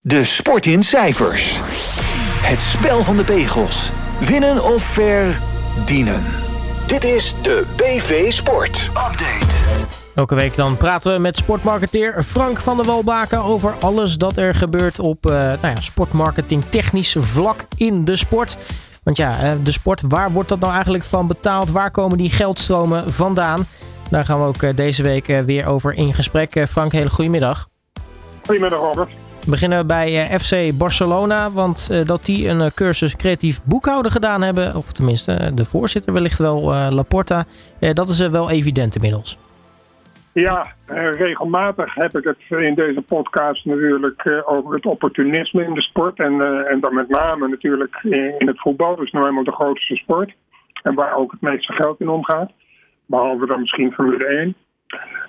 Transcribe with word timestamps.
De 0.00 0.24
sport 0.24 0.66
in 0.66 0.82
cijfers. 0.82 1.58
Het 2.42 2.60
spel 2.60 3.02
van 3.02 3.16
de 3.16 3.24
pegels. 3.24 3.90
Winnen 4.20 4.64
of 4.64 4.82
verdienen. 4.82 6.22
Dit 6.86 7.04
is 7.04 7.34
de 7.42 7.64
BV 7.76 8.32
Sport 8.32 8.86
Update. 8.88 9.54
Elke 10.14 10.34
week 10.34 10.56
dan 10.56 10.76
praten 10.76 11.12
we 11.12 11.18
met 11.18 11.36
sportmarketeer 11.36 12.22
Frank 12.22 12.58
van 12.58 12.76
der 12.76 12.86
Walbaken 12.86 13.42
over 13.42 13.74
alles 13.80 14.16
dat 14.16 14.36
er 14.36 14.54
gebeurt 14.54 14.98
op 14.98 15.26
uh, 15.26 15.32
nou 15.32 15.58
ja, 15.62 15.80
sportmarketing 15.80 16.64
technisch 16.64 17.16
vlak 17.18 17.66
in 17.76 18.04
de 18.04 18.16
sport. 18.16 18.56
Want 19.02 19.16
ja, 19.16 19.40
eh, 19.40 19.52
de 19.62 19.72
sport, 19.72 20.00
waar 20.08 20.32
wordt 20.32 20.48
dat 20.48 20.60
nou 20.60 20.72
eigenlijk 20.72 21.04
van 21.04 21.26
betaald? 21.26 21.70
Waar 21.70 21.90
komen 21.90 22.18
die 22.18 22.30
geldstromen 22.30 23.12
vandaan? 23.12 23.66
Daar 24.10 24.24
gaan 24.24 24.40
we 24.40 24.46
ook 24.46 24.62
eh, 24.62 24.76
deze 24.76 25.02
week 25.02 25.26
weer 25.26 25.66
over 25.66 25.94
in 25.94 26.14
gesprek. 26.14 26.64
Frank, 26.68 26.92
hele 26.92 27.10
goedemiddag. 27.10 27.68
Goedemiddag 28.46 28.80
Robert. 28.80 29.10
We 29.48 29.54
beginnen 29.54 29.86
bij 29.86 30.38
FC 30.38 30.78
Barcelona, 30.78 31.50
want 31.50 32.06
dat 32.06 32.24
die 32.24 32.48
een 32.48 32.74
cursus 32.74 33.16
creatief 33.16 33.64
boekhouden 33.64 34.10
gedaan 34.10 34.42
hebben, 34.42 34.76
of 34.76 34.92
tenminste 34.92 35.50
de 35.54 35.64
voorzitter 35.64 36.12
wellicht 36.12 36.38
wel, 36.38 36.62
Laporta, 36.90 37.44
dat 37.92 38.08
is 38.08 38.28
wel 38.28 38.50
evident 38.50 38.94
inmiddels. 38.94 39.38
Ja, 40.32 40.72
regelmatig 41.10 41.94
heb 41.94 42.16
ik 42.16 42.24
het 42.24 42.60
in 42.60 42.74
deze 42.74 43.02
podcast 43.02 43.64
natuurlijk 43.64 44.42
over 44.44 44.74
het 44.74 44.86
opportunisme 44.86 45.64
in 45.64 45.74
de 45.74 45.82
sport. 45.82 46.18
En, 46.18 46.66
en 46.66 46.80
dan 46.80 46.94
met 46.94 47.08
name 47.08 47.48
natuurlijk 47.48 47.98
in 48.38 48.46
het 48.46 48.60
voetbal, 48.60 48.96
dus 48.96 49.10
nou 49.10 49.26
eenmaal 49.28 49.44
de 49.44 49.52
grootste 49.52 49.96
sport. 49.96 50.34
En 50.82 50.94
waar 50.94 51.16
ook 51.16 51.30
het 51.30 51.40
meeste 51.40 51.72
geld 51.72 52.00
in 52.00 52.08
omgaat. 52.08 52.50
Behalve 53.06 53.46
dan 53.46 53.60
misschien 53.60 53.92
Formule 53.92 54.24
1. 54.24 54.54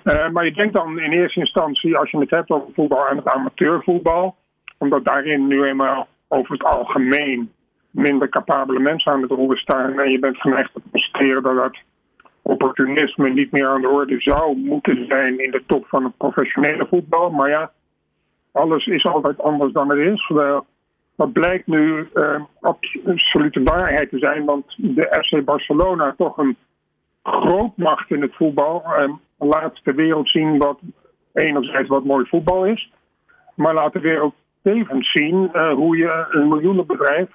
Uh, 0.04 0.28
maar 0.28 0.44
je 0.44 0.52
denkt 0.52 0.74
dan 0.74 0.98
in 0.98 1.12
eerste 1.12 1.40
instantie, 1.40 1.96
als 1.96 2.10
je 2.10 2.18
het 2.18 2.30
hebt 2.30 2.50
over 2.50 2.68
voetbal, 2.74 3.08
aan 3.08 3.16
het 3.16 3.28
amateurvoetbal. 3.28 4.36
Omdat 4.78 5.04
daarin 5.04 5.46
nu 5.46 5.64
eenmaal 5.64 6.08
over 6.28 6.52
het 6.52 6.64
algemeen 6.64 7.52
minder 7.90 8.28
capabele 8.28 8.78
mensen 8.78 9.12
aan 9.12 9.22
het 9.22 9.30
roer 9.30 9.58
staan. 9.58 10.00
En 10.00 10.10
je 10.10 10.18
bent 10.18 10.40
geneigd 10.40 10.74
te 10.74 10.80
constateren 10.90 11.42
dat 11.42 11.56
dat 11.56 11.76
opportunisme 12.42 13.30
niet 13.30 13.50
meer 13.50 13.66
aan 13.66 13.80
de 13.80 13.88
orde 13.88 14.20
zou 14.20 14.56
moeten 14.56 15.06
zijn 15.06 15.38
in 15.38 15.50
de 15.50 15.62
top 15.66 15.86
van 15.86 16.04
het 16.04 16.16
professionele 16.16 16.86
voetbal. 16.86 17.30
Maar 17.30 17.48
ja, 17.48 17.72
alles 18.52 18.86
is 18.86 19.04
altijd 19.04 19.38
anders 19.40 19.72
dan 19.72 19.90
het 19.90 19.98
is. 19.98 20.32
Wat 21.14 21.32
blijkt 21.32 21.66
nu 21.66 22.08
uh, 22.14 22.40
absolute 22.60 23.62
waarheid 23.62 24.10
te 24.10 24.18
zijn, 24.18 24.44
want 24.44 24.64
de 24.76 25.18
FC 25.20 25.44
Barcelona 25.44 26.14
toch 26.16 26.36
een 26.36 26.56
grootmacht 27.22 28.10
in 28.10 28.22
het 28.22 28.34
voetbal. 28.34 28.84
Laat 29.48 29.80
de 29.82 29.94
wereld 29.94 30.30
zien 30.30 30.58
wat 30.58 30.78
enerzijds 31.32 31.88
wat 31.88 32.04
mooi 32.04 32.26
voetbal 32.26 32.66
is, 32.66 32.92
maar 33.54 33.74
laat 33.74 33.92
de 33.92 34.00
wereld 34.00 34.34
tevens 34.62 35.12
zien 35.12 35.50
uh, 35.52 35.72
hoe 35.72 35.96
je 35.96 36.26
een 36.30 36.48
miljoenenbedrijf, 36.48 37.28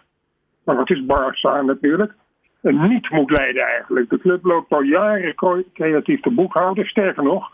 maar 0.64 0.76
dat 0.76 0.90
is 0.90 1.02
Barça 1.02 1.66
natuurlijk, 1.66 2.14
niet 2.62 3.10
moet 3.10 3.38
leiden 3.38 3.64
eigenlijk. 3.64 4.10
De 4.10 4.20
club 4.20 4.46
loopt 4.46 4.72
al 4.72 4.82
jaren 4.82 5.36
creatief 5.74 6.22
te 6.22 6.30
boekhouden. 6.30 6.86
Sterker 6.86 7.24
nog, 7.24 7.50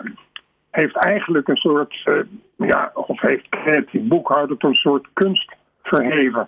heeft 0.71 0.95
eigenlijk 0.95 1.47
een 1.47 1.55
soort, 1.55 2.01
uh, 2.05 2.23
ja, 2.55 2.91
of 2.93 3.21
heeft 3.21 3.49
creatief 3.49 4.01
boekhouden 4.01 4.57
tot 4.57 4.69
een 4.69 4.75
soort 4.75 5.07
kunst 5.13 5.55
verheven. 5.83 6.47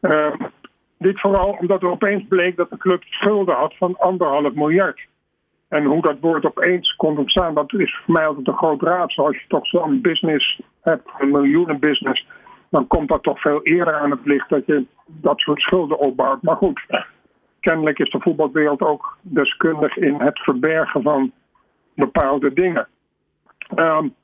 Uh, 0.00 0.34
dit 0.98 1.20
vooral 1.20 1.56
omdat 1.60 1.82
er 1.82 1.90
opeens 1.90 2.24
bleek 2.28 2.56
dat 2.56 2.70
de 2.70 2.76
club 2.76 3.02
schulden 3.02 3.54
had 3.54 3.76
van 3.76 3.96
anderhalf 3.98 4.54
miljard. 4.54 5.06
En 5.68 5.84
hoe 5.84 6.02
dat 6.02 6.20
woord 6.20 6.44
opeens 6.44 6.94
kon 6.96 7.18
ontstaan, 7.18 7.54
dat 7.54 7.72
is 7.72 8.00
voor 8.04 8.14
mij 8.14 8.26
altijd 8.26 8.46
een 8.46 8.56
groot 8.56 8.82
raadsel. 8.82 9.26
Als 9.26 9.36
je 9.36 9.44
toch 9.48 9.66
zo'n 9.66 10.00
business 10.00 10.60
hebt, 10.80 11.10
een 11.18 11.30
miljoenenbusiness, 11.30 12.26
dan 12.70 12.86
komt 12.86 13.08
dat 13.08 13.22
toch 13.22 13.40
veel 13.40 13.62
eerder 13.62 13.94
aan 13.94 14.10
het 14.10 14.24
licht 14.24 14.48
dat 14.48 14.66
je 14.66 14.86
dat 15.06 15.40
soort 15.40 15.60
schulden 15.60 15.98
opbouwt. 15.98 16.42
Maar 16.42 16.56
goed, 16.56 16.86
kennelijk 17.60 17.98
is 17.98 18.10
de 18.10 18.20
voetbalwereld 18.20 18.80
ook 18.80 19.18
deskundig 19.20 19.96
in 19.96 20.14
het 20.18 20.38
verbergen 20.38 21.02
van 21.02 21.32
bepaalde 21.94 22.52
dingen. 22.52 22.88
Um, 23.76 24.14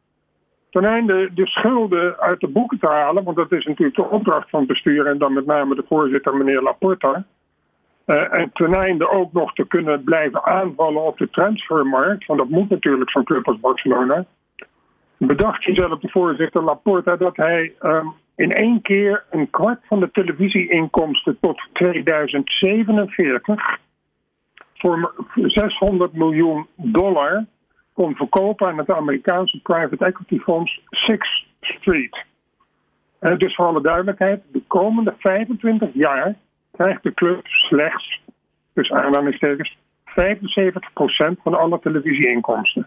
ten 0.71 0.85
einde 0.85 1.31
de 1.35 1.47
schulden 1.47 2.19
uit 2.19 2.41
de 2.41 2.49
boeken 2.49 2.79
te 2.79 2.87
halen, 2.87 3.25
want 3.25 3.37
dat 3.37 3.53
is 3.53 3.65
natuurlijk 3.65 3.97
de 3.97 4.09
opdracht 4.09 4.51
van 4.51 4.59
het 4.59 4.69
bestuur 4.69 5.07
en 5.07 5.19
dan 5.19 5.33
met 5.33 5.47
name 5.47 5.75
de 5.75 5.85
voorzitter, 5.89 6.37
meneer 6.37 6.63
Laporta. 6.63 7.25
Uh, 8.07 8.33
en 8.33 8.51
ten 8.53 8.75
einde 8.75 9.11
ook 9.11 9.33
nog 9.33 9.55
te 9.55 9.67
kunnen 9.67 10.05
blijven 10.05 10.45
aanvallen 10.45 11.03
op 11.03 11.19
de 11.19 11.31
transfermarkt, 11.31 12.27
want 12.27 12.39
dat 12.39 12.49
moet 12.49 12.69
natuurlijk 12.69 13.11
zo'n 13.11 13.25
club 13.25 13.49
als 13.49 13.61
Barcelona. 13.61 14.25
Bedacht 15.17 15.65
jezelf 15.65 16.01
de 16.01 16.09
voorzitter 16.09 16.63
Laporta 16.63 17.17
dat 17.17 17.37
hij 17.37 17.73
um, 17.81 18.13
in 18.37 18.51
één 18.51 18.83
keer 18.83 19.25
een 19.31 19.51
kwart 19.51 19.81
van 19.87 20.01
de 20.01 20.11
televisieinkomsten 20.11 21.39
tot 21.41 21.69
2047 21.73 23.79
voor 24.75 25.15
600 25.35 26.13
miljoen 26.13 26.67
dollar 26.77 27.45
kon 27.93 28.15
verkopen 28.15 28.67
aan 28.67 28.79
het 28.79 28.91
Amerikaanse 28.91 29.61
private 29.63 30.05
equity 30.05 30.39
fonds 30.39 30.81
Sixth 30.91 31.47
Street. 31.61 32.25
Uh, 33.21 33.37
dus 33.37 33.55
voor 33.55 33.67
alle 33.67 33.83
duidelijkheid, 33.83 34.43
de 34.53 34.63
komende 34.67 35.15
25 35.19 35.89
jaar 35.93 36.35
krijgt 36.77 37.03
de 37.03 37.15
club 37.15 37.41
slechts, 37.47 38.21
dus 38.73 38.91
aanhalingstekens, 38.91 39.77
75% 40.05 41.43
van 41.43 41.55
alle 41.55 41.81
televisieinkomsten. 41.81 42.87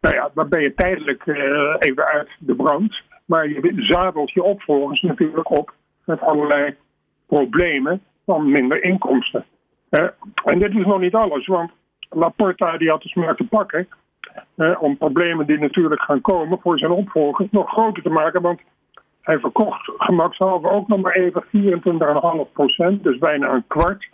Nou 0.00 0.14
ja, 0.14 0.30
dan 0.34 0.48
ben 0.48 0.62
je 0.62 0.74
tijdelijk 0.74 1.26
uh, 1.26 1.74
even 1.78 2.04
uit 2.04 2.28
de 2.38 2.54
brand. 2.54 3.02
Maar 3.24 3.48
je 3.48 3.72
zadelt 3.76 4.32
je 4.32 4.42
opvolgers 4.42 5.00
natuurlijk 5.00 5.50
op 5.50 5.74
met 6.04 6.20
allerlei 6.20 6.76
problemen 7.26 8.02
van 8.24 8.50
minder 8.50 8.82
inkomsten. 8.82 9.44
Uh, 9.90 10.08
en 10.44 10.58
dit 10.58 10.74
is 10.74 10.84
nog 10.84 11.00
niet 11.00 11.14
alles, 11.14 11.46
want 11.46 11.70
Laporta 12.10 12.76
die 12.76 12.90
had 12.90 13.02
dus 13.02 13.14
maar 13.14 13.36
te 13.36 13.46
pakken 13.46 13.88
uh, 14.56 14.82
om 14.82 14.96
problemen 14.96 15.46
die 15.46 15.58
natuurlijk 15.58 16.02
gaan 16.02 16.20
komen 16.20 16.58
voor 16.60 16.78
zijn 16.78 16.90
opvolgers 16.90 17.48
nog 17.50 17.70
groter 17.70 18.02
te 18.02 18.10
maken. 18.10 18.42
Want 18.42 18.60
hij 19.26 19.38
verkocht 19.38 19.92
gemakshalve 19.96 20.70
ook 20.70 20.88
nog 20.88 21.00
maar 21.00 21.12
even 21.12 21.44
24,5 22.46 22.52
procent, 22.52 23.02
dus 23.02 23.18
bijna 23.18 23.52
een 23.52 23.64
kwart, 23.66 24.08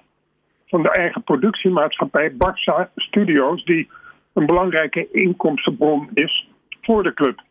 van 0.66 0.82
de 0.82 0.90
eigen 0.90 1.22
productiemaatschappij 1.22 2.30
Barça 2.32 2.92
Studios, 2.96 3.64
die 3.64 3.90
een 4.32 4.46
belangrijke 4.46 5.10
inkomstenbron 5.10 6.10
is 6.14 6.48
voor 6.80 7.02
de 7.02 7.14
club. 7.14 7.42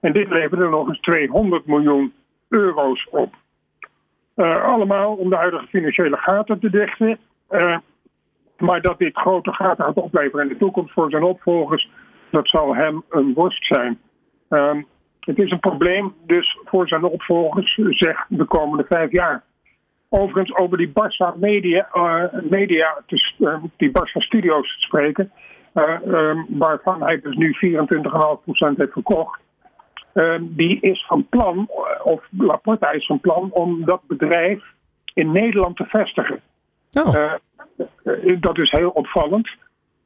En 0.00 0.12
dit 0.12 0.28
leverde 0.28 0.68
nog 0.68 0.88
eens 0.88 1.00
200 1.00 1.66
miljoen 1.66 2.12
euro's 2.48 3.08
op. 3.10 3.34
Uh, 4.36 4.64
allemaal 4.64 5.14
om 5.14 5.30
de 5.30 5.36
huidige 5.36 5.66
financiële 5.66 6.16
gaten 6.16 6.60
te 6.60 6.70
dichten. 6.70 7.18
Uh, 7.50 7.78
maar 8.58 8.80
dat 8.80 8.98
dit 8.98 9.16
grote 9.16 9.52
gaten 9.52 9.84
gaat 9.84 9.94
opleveren 9.94 10.42
in 10.42 10.52
de 10.52 10.58
toekomst 10.58 10.92
voor 10.92 11.10
zijn 11.10 11.22
opvolgers, 11.22 11.90
dat 12.30 12.48
zal 12.48 12.74
hem 12.74 13.02
een 13.10 13.32
worst 13.34 13.66
zijn. 13.66 13.98
Uh, 14.50 14.74
het 15.26 15.38
is 15.38 15.50
een 15.50 15.60
probleem 15.60 16.14
dus 16.26 16.58
voor 16.64 16.88
zijn 16.88 17.04
opvolgers, 17.04 17.78
zeg 17.88 18.24
de 18.28 18.44
komende 18.44 18.84
vijf 18.88 19.10
jaar. 19.10 19.42
Overigens 20.08 20.56
over 20.56 20.78
die 20.78 20.92
Barça 20.92 21.38
Media, 21.38 21.88
media 22.50 23.02
te, 23.06 23.68
die 23.76 23.90
Barça 23.90 24.18
Studios 24.18 24.74
te 24.74 24.80
spreken, 24.80 25.32
ehm, 25.72 26.42
waarvan 26.48 27.02
hij 27.02 27.20
dus 27.20 27.36
nu 27.36 27.54
24,5% 27.54 28.76
heeft 28.76 28.92
verkocht. 28.92 29.40
Uh, 30.14 30.34
die 30.40 30.80
is 30.80 31.04
van 31.06 31.26
plan, 31.28 31.68
of 32.02 32.26
Laporta 32.38 32.90
is 32.90 33.06
van 33.06 33.20
plan, 33.20 33.50
om 33.52 33.84
dat 33.84 34.00
bedrijf 34.06 34.62
in 35.14 35.32
Nederland 35.32 35.76
te 35.76 35.84
vestigen. 35.84 36.40
Oh. 36.92 37.14
Uh, 38.04 38.40
dat 38.40 38.58
is 38.58 38.70
heel 38.70 38.90
opvallend. 38.90 39.48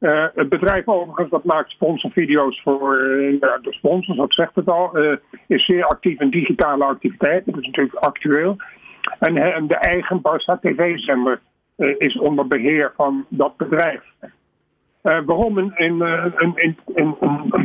Uh, 0.06 0.26
het 0.34 0.48
bedrijf 0.48 0.88
overigens, 0.88 1.30
dat 1.30 1.44
maakt 1.44 1.70
sponsorvideo's 1.70 2.62
voor 2.62 2.98
de 3.38 3.66
sponsors, 3.70 4.16
dat 4.16 4.34
zegt 4.34 4.54
het 4.54 4.68
al, 4.68 4.98
is 5.46 5.64
zeer 5.64 5.84
actief 5.84 6.20
in 6.20 6.30
digitale 6.30 6.84
activiteiten. 6.84 7.52
Dat 7.52 7.60
is 7.60 7.66
natuurlijk 7.66 7.96
actueel. 7.96 8.56
En, 9.18 9.66
de 9.66 9.74
eigen 9.74 10.20
Barça 10.20 10.60
TV-zender 10.60 11.40
is 11.98 12.18
onder 12.18 12.46
beheer 12.46 12.92
van 12.96 13.26
dat 13.28 13.56
bedrijf. 13.56 14.02
waarom 15.02 15.58
een, 15.58 16.78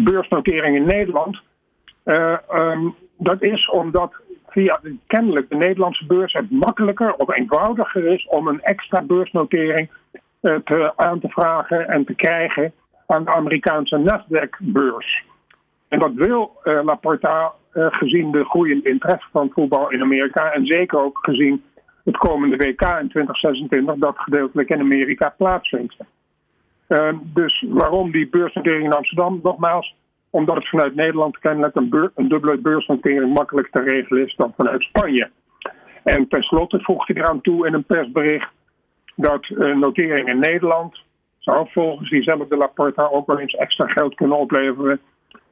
beursnotering 0.04 0.76
in 0.76 0.86
Nederland? 0.86 1.42
Um, 2.06 2.96
dat 3.18 3.42
is 3.42 3.70
omdat 3.70 4.14
via 4.48 4.80
kennelijk 5.08 5.50
de 5.50 5.56
Nederlandse 5.56 6.06
beurs 6.06 6.34
het 6.34 6.52
makkelijker 6.52 7.14
of 7.14 7.36
eenvoudiger 7.36 8.06
is 8.06 8.28
om 8.28 8.48
een 8.48 8.62
extra 8.62 9.02
beursnotering 9.02 9.90
te, 10.42 10.94
aan 10.96 11.20
te 11.20 11.30
vragen 11.30 11.88
en 11.88 12.06
te 12.06 12.16
krijgen 12.16 12.74
aan 13.08 13.24
de 13.24 13.32
Amerikaanse 13.32 13.98
Nasdaq-beurs. 13.98 15.24
En 15.88 16.00
dat 16.00 16.14
wil 16.14 16.60
uh, 16.64 16.80
Laporta 16.84 17.52
gezien 17.74 18.32
de 18.32 18.46
groeiende 18.46 18.90
interesse 18.90 19.28
van 19.32 19.52
voetbal 19.54 19.92
in 19.92 20.02
Amerika 20.02 20.52
en 20.52 20.66
zeker 20.66 21.00
ook 21.00 21.20
gezien 21.22 21.64
het 22.04 22.18
komende 22.18 22.56
WK 22.56 22.82
in 23.02 23.10
2026 23.10 23.96
dat 23.96 24.18
gedeeltelijk 24.18 24.70
in 24.70 24.80
Amerika 24.80 25.34
plaatsvindt. 25.38 25.96
dus 27.24 27.66
waarom 27.68 28.12
die 28.12 28.30
beursnotering 28.30 28.84
in 28.84 28.94
Amsterdam? 28.94 29.40
Nogmaals, 29.44 29.96
omdat 30.30 30.56
het 30.56 30.70
vanuit 30.70 30.96
Nederland 30.96 31.40
kennelijk 31.40 31.76
een, 31.76 32.12
dubbele 32.28 32.58
beursnotering 32.58 33.34
makkelijk 33.34 33.72
te 33.72 33.80
regelen 33.80 34.26
is 34.26 34.36
dan 34.36 34.54
vanuit 34.58 34.84
Spanje. 34.84 35.30
En 36.04 36.28
tenslotte 36.28 36.80
voegt 36.82 37.08
hij 37.08 37.18
eraan 37.18 37.42
toe 37.42 37.68
in 37.68 37.74
een 37.74 37.84
persbericht 37.84 38.50
dat 39.16 39.46
een 39.50 39.80
notering 39.80 40.28
in 40.28 40.40
Nederland 40.40 41.02
zou 41.38 41.68
volgens 41.70 42.10
diezelfde 42.10 42.58
Laporta 42.58 43.08
ook 43.08 43.28
wel 43.28 43.40
eens 43.40 43.54
extra 43.54 43.88
geld 43.88 44.16
kunnen 44.16 44.38
opleveren 44.38 45.00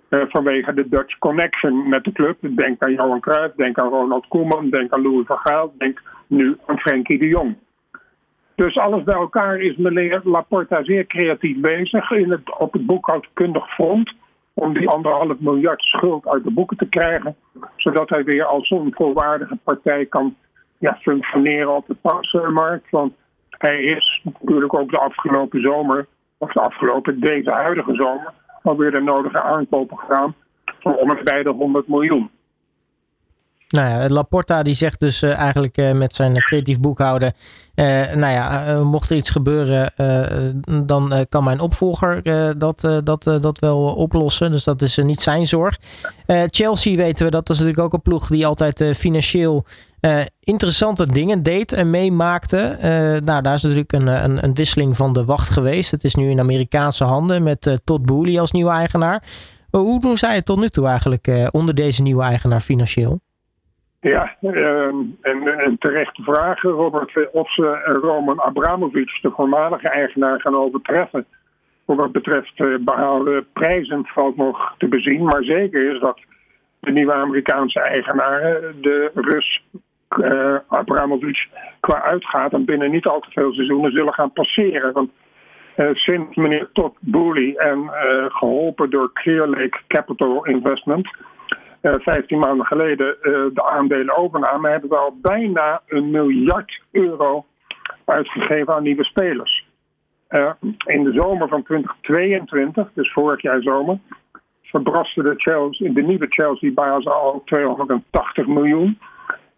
uh, 0.10 0.24
vanwege 0.28 0.74
de 0.74 0.90
Dutch 0.90 1.18
connection 1.18 1.90
met 1.90 2.04
de 2.04 2.12
club. 2.12 2.38
Denk 2.42 2.84
aan 2.84 2.94
Johan 2.94 3.20
Cruijff, 3.20 3.56
denk 3.56 3.80
aan 3.80 3.90
Ronald 3.90 4.28
Koeman, 4.28 4.70
denk 4.70 4.94
aan 4.94 5.02
Louis 5.02 5.26
van 5.26 5.38
Gaal, 5.38 5.74
denk 5.78 6.02
nu 6.28 6.58
aan 6.66 6.80
Frenkie 6.80 7.20
de 7.20 7.28
Jong. 7.28 7.58
Dus 8.56 8.78
alles 8.78 9.04
bij 9.04 9.16
elkaar 9.16 9.60
is 9.60 9.76
meneer 9.76 10.22
Laporta 10.24 10.84
zeer 10.84 11.06
creatief 11.06 11.60
bezig 11.60 12.12
in 12.12 12.32
het, 12.32 12.58
op 12.60 12.74
het 12.74 12.86
boekhoudkundig 12.86 13.74
front 13.74 14.14
om 14.54 14.74
die 14.74 14.90
anderhalf 14.90 15.40
miljard 15.40 15.82
schuld 15.82 16.28
uit 16.28 16.44
de 16.44 16.52
boeken 16.52 16.78
te 16.78 16.90
krijgen, 16.90 17.36
zodat 17.76 18.10
hij 18.10 18.24
weer 18.24 18.46
als 18.46 18.70
een 18.70 18.94
volwaardige 18.96 19.58
partij 19.64 20.06
kan 20.06 20.36
ja, 20.78 20.98
functioneren 21.02 21.76
op 21.76 21.88
de 21.88 21.96
pasmarkt. 22.02 22.90
Want 22.90 23.14
hij 23.62 23.84
is 23.84 24.22
natuurlijk 24.24 24.74
ook 24.74 24.90
de 24.90 25.00
afgelopen 25.00 25.62
zomer, 25.62 26.06
of 26.38 26.52
de 26.52 26.60
afgelopen 26.60 27.20
deze 27.20 27.52
huidige 27.52 27.96
zomer, 27.96 28.34
alweer 28.62 28.92
de 28.92 29.02
nodige 29.02 29.42
aankopen 29.42 29.98
gedaan 29.98 30.36
bij 31.24 31.44
de 31.44 31.50
100 31.50 31.88
miljoen. 31.88 32.30
Nou 33.70 33.90
ja, 33.90 34.10
Laporta 34.10 34.64
die 34.64 34.74
zegt 34.74 35.00
dus 35.00 35.24
uh, 35.24 35.36
eigenlijk 35.36 35.78
uh, 35.78 35.92
met 35.92 36.16
zijn 36.16 36.34
creatief 36.40 36.80
boekhouden, 36.80 37.34
uh, 37.76 37.86
nou 38.14 38.34
ja, 38.34 38.80
mocht 38.84 39.10
er 39.10 39.16
iets 39.16 39.30
gebeuren, 39.30 39.94
dan 40.86 41.26
kan 41.30 41.44
mijn 41.44 41.60
opvolger 41.60 42.22
dat, 42.58 42.82
dat, 43.04 43.24
dat 43.24 43.60
wel 43.60 43.80
oplossen. 43.80 44.52
Dus 44.52 44.64
dat 44.64 44.82
is 44.82 44.98
niet 44.98 45.22
zijn 45.22 45.48
zorg. 45.48 45.78
Chelsea 46.50 46.96
weten 46.96 47.26
we, 47.26 47.32
dat 47.32 47.50
is 47.50 47.58
natuurlijk 47.58 47.86
ook 47.86 47.94
een 47.94 48.02
ploeg 48.02 48.28
die 48.28 48.46
altijd 48.46 48.84
financieel 48.98 49.66
interessante 50.40 51.06
dingen 51.06 51.44
deed 51.44 51.72
en 51.72 51.90
meemaakte. 51.90 52.78
nou, 53.26 53.42
daar 53.42 53.54
is 53.54 53.62
natuurlijk 53.62 53.94
een, 53.94 54.08
een, 54.08 54.44
een, 54.44 54.54
wisseling 54.54 54.96
van 54.96 55.14
de 55.14 55.26
wacht 55.26 55.50
geweest. 55.50 55.92
Het 55.92 56.04
is 56.04 56.16
nu 56.16 56.30
in 56.30 56.40
Amerikaanse 56.40 57.04
handen 57.04 57.44
met 57.44 57.80
Todd 57.84 58.06
Boehly 58.06 58.40
als 58.40 58.52
nieuwe 58.52 58.72
eigenaar. 58.72 59.24
hoe 59.72 60.02
doen 60.02 60.18
zij 60.18 60.36
het 60.36 60.46
tot 60.46 60.60
nu 60.60 60.70
toe 60.70 60.88
eigenlijk 60.88 61.50
onder 61.52 61.76
deze 61.76 62.02
nieuwe 62.02 62.24
eigenaar 62.24 62.62
financieel? 62.62 63.20
Ja, 64.02 64.36
ehm, 64.42 64.96
en, 65.22 65.78
terecht 65.80 66.20
vragen, 66.24 66.70
Robert, 66.70 67.32
of 67.32 67.54
ze 67.54 68.00
Roman 68.02 68.42
Abramovic, 68.42 69.20
de 69.22 69.32
voormalige 69.32 69.90
eigenaar, 69.90 70.42
gaan 70.42 70.56
overtreffen. 70.56 71.26
Voor 71.86 71.96
wat 71.96 72.12
betreft 72.12 72.60
uh, 72.60 72.78
behaalde 72.80 73.46
prijzen 73.54 74.06
valt 74.06 74.36
nog 74.36 74.76
te 74.78 74.88
bezien. 74.88 75.24
Maar 75.24 75.44
zeker 75.44 75.94
is 75.94 76.00
dat 76.00 76.20
de 76.80 76.92
nieuwe 76.92 77.14
Amerikaanse 77.14 77.80
eigenaar, 77.80 78.42
de 78.82 79.12
Rus 79.14 79.64
uh, 80.18 80.56
Abramovic, 80.68 81.48
qua 81.80 82.02
uitgaat 82.02 82.54
en 82.54 82.66
binnen 82.66 82.92
niet 82.92 83.08
al 83.08 83.20
te 83.20 83.32
veel 83.32 83.54
seizoenen 83.54 83.92
zullen 83.92 84.14
gaan 84.14 84.34
passeren. 84.34 84.94
Want 84.94 85.12
uh, 85.78 85.90
sinds 85.94 86.36
meneer 86.36 86.70
Todd 86.74 86.98
Boehly 87.00 87.56
en 87.56 87.92
geholpen 88.28 88.90
door 88.90 89.14
Clear 89.14 89.48
Lake 89.48 89.80
Capital 89.88 90.46
Investment 90.46 91.10
15 91.82 92.24
eh, 92.28 92.44
maanden 92.44 92.66
geleden 92.66 93.08
uh, 93.08 93.34
de 93.54 93.64
aandelen 93.64 94.18
overnamen, 94.18 94.72
hebben 94.72 94.90
we 94.90 94.98
al 94.98 95.18
bijna 95.22 95.82
een 95.88 96.12
miljard 96.12 96.82
euro 96.92 97.46
uitgegeven 98.06 98.74
aan 98.74 98.84
nieuwe 98.84 99.04
spelers. 99.04 99.68
Uh, 100.30 100.52
in 100.86 101.04
de 101.04 101.12
zomer 101.12 101.48
van 101.48 101.64
2022, 101.64 102.90
dus 102.94 103.12
vorig 103.14 103.42
jaar 103.42 103.62
zomer, 103.62 104.00
verbraste 104.64 105.24
de, 105.24 105.34
Chelsea, 105.38 105.94
de 105.94 106.02
nieuwe 106.02 106.28
Chelsea 106.30 106.72
bij 106.74 106.92
ons 106.92 107.06
al 107.06 107.42
280 107.46 108.48
miljoen. 108.48 109.00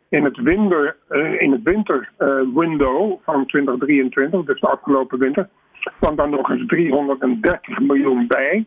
In 0.10 0.24
het, 0.24 0.38
winter, 0.38 0.98
in 1.38 1.52
het 1.52 1.64
winterwindow 1.64 3.20
van 3.24 3.46
2023, 3.46 4.44
dus 4.44 4.60
de 4.60 4.68
afgelopen 4.68 5.20
winter, 5.20 5.50
kwam 6.00 6.16
dan 6.16 6.30
nog 6.30 6.50
eens 6.50 6.66
330 6.68 7.80
miljoen 7.80 8.28
bij. 8.28 8.66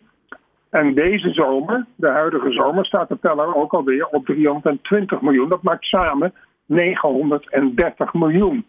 En 0.80 0.94
deze 0.94 1.32
zomer, 1.32 1.86
de 1.96 2.08
huidige 2.08 2.52
zomer, 2.52 2.86
staat 2.86 3.08
de 3.08 3.18
teller 3.20 3.54
ook 3.54 3.72
alweer 3.72 4.06
op 4.06 4.26
320 4.26 5.20
miljoen. 5.20 5.48
Dat 5.48 5.62
maakt 5.62 5.84
samen 5.84 6.34
930 6.66 8.12
miljoen. 8.12 8.66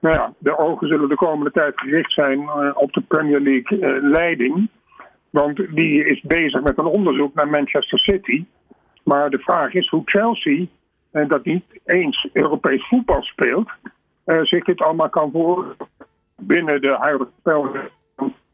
Nou 0.00 0.14
ja, 0.14 0.32
de 0.38 0.58
ogen 0.58 0.88
zullen 0.88 1.08
de 1.08 1.14
komende 1.14 1.50
tijd 1.50 1.80
gericht 1.80 2.12
zijn 2.12 2.40
uh, 2.40 2.70
op 2.74 2.92
de 2.92 3.00
Premier 3.00 3.40
League 3.40 3.78
uh, 3.78 4.10
leiding. 4.10 4.68
Want 5.30 5.56
die 5.74 6.04
is 6.04 6.20
bezig 6.20 6.62
met 6.62 6.78
een 6.78 6.84
onderzoek 6.84 7.34
naar 7.34 7.48
Manchester 7.48 7.98
City. 7.98 8.44
Maar 9.04 9.30
de 9.30 9.38
vraag 9.38 9.72
is 9.74 9.88
hoe 9.88 10.02
Chelsea, 10.04 10.66
uh, 11.12 11.28
dat 11.28 11.44
niet 11.44 11.64
eens 11.84 12.28
Europees 12.32 12.88
voetbal 12.88 13.22
speelt, 13.22 13.70
zich 14.24 14.64
dit 14.64 14.80
allemaal 14.80 15.10
kan 15.10 15.30
voor 15.30 15.76
binnen 16.36 16.80
de 16.80 16.96
huidige 16.98 17.30
spel 17.38 17.76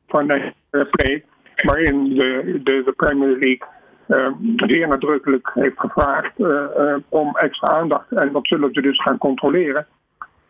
van 0.07 0.27
de 0.27 0.53
play 0.91 1.25
waarin 1.63 2.09
de, 2.09 2.61
de, 2.65 2.83
de 2.85 2.93
Premier 2.97 3.39
League 3.39 3.63
uh, 4.09 4.27
zeer 4.57 4.89
nadrukkelijk 4.89 5.51
heeft 5.55 5.81
gevraagd 5.81 6.33
uh, 6.39 6.95
om 7.09 7.37
extra 7.37 7.73
aandacht. 7.73 8.13
En 8.13 8.33
dat 8.33 8.47
zullen 8.47 8.73
ze 8.73 8.81
dus 8.81 9.03
gaan 9.03 9.19
controleren. 9.19 9.87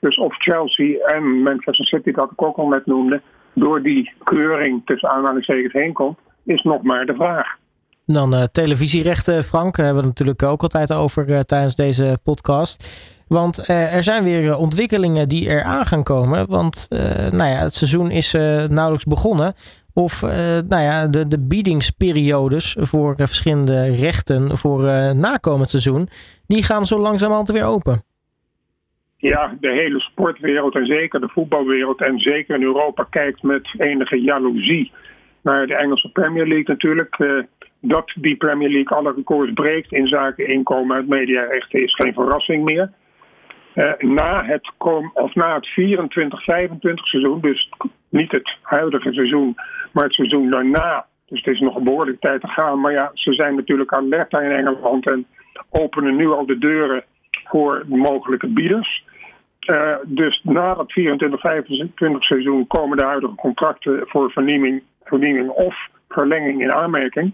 Dus 0.01 0.17
of 0.19 0.35
Chelsea 0.39 0.99
en 1.07 1.43
Manchester 1.43 1.87
City, 1.87 2.13
dat 2.13 2.31
ik 2.31 2.43
ook 2.43 2.57
al 2.57 2.69
net 2.69 2.87
noemde, 2.87 3.21
door 3.53 3.83
die 3.83 4.13
keuring 4.25 4.83
tussen 4.85 5.09
aanhalingstekens 5.09 5.73
heen 5.73 5.93
komt, 5.93 6.19
is 6.45 6.63
nog 6.63 6.83
maar 6.83 7.07
de 7.07 7.15
vraag. 7.15 7.57
Dan 8.07 8.35
uh, 8.35 8.43
televisierechten, 8.43 9.45
Frank, 9.45 9.77
hebben 9.77 10.03
we 10.03 10.09
natuurlijk 10.09 10.43
ook 10.43 10.63
altijd 10.63 10.93
over 10.93 11.45
tijdens 11.47 11.75
deze 11.75 12.19
podcast. 12.23 13.03
Want 13.29 13.69
er 13.69 14.03
zijn 14.03 14.25
weer 14.25 14.57
ontwikkelingen 14.57 15.29
die 15.29 15.49
er 15.49 15.63
aan 15.63 15.87
gaan 15.87 16.03
komen. 16.03 16.47
Want 16.49 16.87
nou 17.31 17.51
ja, 17.51 17.57
het 17.57 17.75
seizoen 17.75 18.11
is 18.11 18.33
nauwelijks 18.69 19.05
begonnen. 19.05 19.55
Of 19.95 20.23
uh, 20.23 20.31
nou 20.69 20.83
ja, 20.83 21.07
de, 21.07 21.29
de 21.29 21.41
biedingsperiodes 21.41 22.77
voor 22.81 23.11
uh, 23.11 23.27
verschillende 23.27 23.97
rechten 23.97 24.59
voor 24.59 24.85
uh, 24.85 25.11
nakomend 25.11 25.71
seizoen, 25.71 26.09
die 26.47 26.63
gaan 26.63 26.87
zo 26.87 26.99
langzamerhand 26.99 27.51
weer 27.51 27.65
open. 27.65 28.03
Ja, 29.17 29.57
de 29.61 29.71
hele 29.71 30.01
sportwereld 30.01 30.75
en 30.75 30.87
zeker 30.87 31.21
de 31.21 31.29
voetbalwereld 31.29 32.01
en 32.01 32.19
zeker 32.19 32.55
in 32.55 32.63
Europa 32.63 33.07
kijkt 33.11 33.43
met 33.43 33.75
enige 33.79 34.21
jaloezie 34.21 34.93
naar 35.43 35.67
de 35.67 35.75
Engelse 35.75 36.11
Premier 36.13 36.47
League 36.47 36.67
natuurlijk. 36.67 37.17
dat 37.81 38.13
die 38.15 38.37
Premier 38.37 38.71
League 38.71 38.97
alle 38.97 39.13
records 39.17 39.53
breekt 39.53 39.93
in 39.93 40.07
zaken 40.07 40.49
inkomen 40.49 40.97
uit 40.97 41.09
mediarechten 41.09 41.83
is 41.83 41.95
geen 41.95 42.13
verrassing 42.13 42.65
meer. 42.65 42.91
Na, 43.99 44.45
het 44.45 44.73
kom, 44.79 45.11
of 45.15 45.35
na 45.35 45.55
het 45.55 45.69
24-25 45.69 46.95
seizoen, 46.95 47.41
dus 47.41 47.71
niet 48.09 48.33
het 48.33 48.57
huidige 48.63 49.13
seizoen, 49.13 49.55
maar 49.93 50.05
het 50.05 50.15
seizoen 50.15 50.51
daarna. 50.51 51.07
Dus 51.27 51.39
het 51.45 51.55
is 51.55 51.61
nog 51.61 51.77
een 51.77 51.85
behoorlijke 51.85 52.21
tijd 52.21 52.41
te 52.41 52.49
gaan. 52.49 52.81
Maar 52.81 52.93
ja, 52.93 53.11
ze 53.15 53.33
zijn 53.33 53.55
natuurlijk 53.55 53.93
alert 53.93 54.33
in 54.33 54.51
Engeland 54.51 55.07
en 55.07 55.27
openen 55.71 56.17
nu 56.17 56.29
al 56.29 56.47
de 56.47 56.59
deuren 56.59 57.05
voor 57.45 57.85
mogelijke 57.87 58.49
bieders. 58.49 59.05
Uh, 59.71 59.97
dus 60.05 60.41
na 60.43 60.75
dat 60.75 60.95
24-25 61.01 62.19
seizoen 62.19 62.67
komen 62.67 62.99
de 62.99 63.05
huidige 63.05 63.35
contracten 63.35 64.03
voor 64.07 64.31
vernieuwing, 64.31 64.83
vernieuwing 65.05 65.49
of 65.49 65.77
verlenging 66.09 66.63
in 66.63 66.73
aanmerking. 66.73 67.33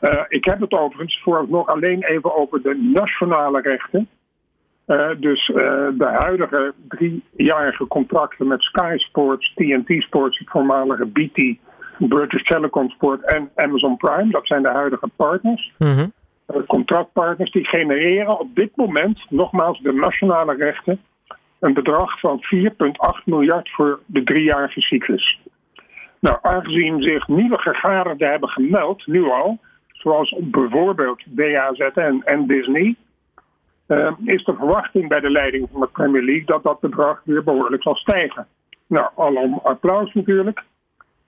Uh, 0.00 0.20
ik 0.28 0.44
heb 0.44 0.60
het 0.60 0.72
overigens 0.72 1.20
vooralsnog 1.22 1.66
alleen 1.66 2.02
even 2.02 2.36
over 2.36 2.62
de 2.62 2.90
nationale 2.94 3.60
rechten. 3.60 4.08
Uh, 4.88 5.08
dus 5.16 5.48
uh, 5.48 5.56
de 5.92 6.10
huidige 6.14 6.74
driejarige 6.88 7.86
contracten 7.86 8.46
met 8.46 8.62
Sky 8.62 8.94
Sports, 8.96 9.52
TNT 9.54 10.02
Sports, 10.02 10.38
het 10.38 10.50
voormalige 10.50 11.06
BT, 11.06 11.56
British 11.98 12.42
Telecom 12.42 12.90
Sport 12.90 13.24
en 13.24 13.50
Amazon 13.54 13.96
Prime, 13.96 14.30
dat 14.30 14.46
zijn 14.46 14.62
de 14.62 14.68
huidige 14.68 15.08
partners. 15.16 15.72
Mm 15.78 15.88
-hmm. 15.88 16.12
uh, 16.54 16.66
contractpartners 16.66 17.50
die 17.50 17.64
genereren 17.64 18.40
op 18.40 18.54
dit 18.54 18.76
moment, 18.76 19.20
nogmaals 19.28 19.80
de 19.80 19.92
nationale 19.92 20.54
rechten, 20.54 21.00
een 21.58 21.74
bedrag 21.74 22.20
van 22.20 22.40
4,8 22.54 23.24
miljard 23.24 23.70
voor 23.70 24.00
de 24.06 24.22
driejarige 24.22 24.80
cyclus. 24.80 25.40
Nou, 26.20 26.38
aangezien 26.42 27.02
zich 27.02 27.28
nieuwe 27.28 27.58
gegadigden 27.58 28.30
hebben 28.30 28.48
gemeld, 28.48 29.06
nu 29.06 29.30
al, 29.30 29.58
zoals 29.92 30.34
bijvoorbeeld 30.40 31.22
DAZN 31.26 32.22
en 32.24 32.46
Disney, 32.46 32.96
uh, 33.88 34.12
is 34.24 34.44
de 34.44 34.54
verwachting 34.54 35.08
bij 35.08 35.20
de 35.20 35.30
leiding 35.30 35.68
van 35.72 35.80
de 35.80 35.86
Premier 35.86 36.22
League 36.22 36.44
dat 36.44 36.62
dat 36.62 36.80
bedrag 36.80 37.22
weer 37.24 37.44
behoorlijk 37.44 37.82
zal 37.82 37.94
stijgen. 37.94 38.46
Nou, 38.86 39.08
allemaal 39.14 39.60
applaus 39.62 40.14
natuurlijk. 40.14 40.62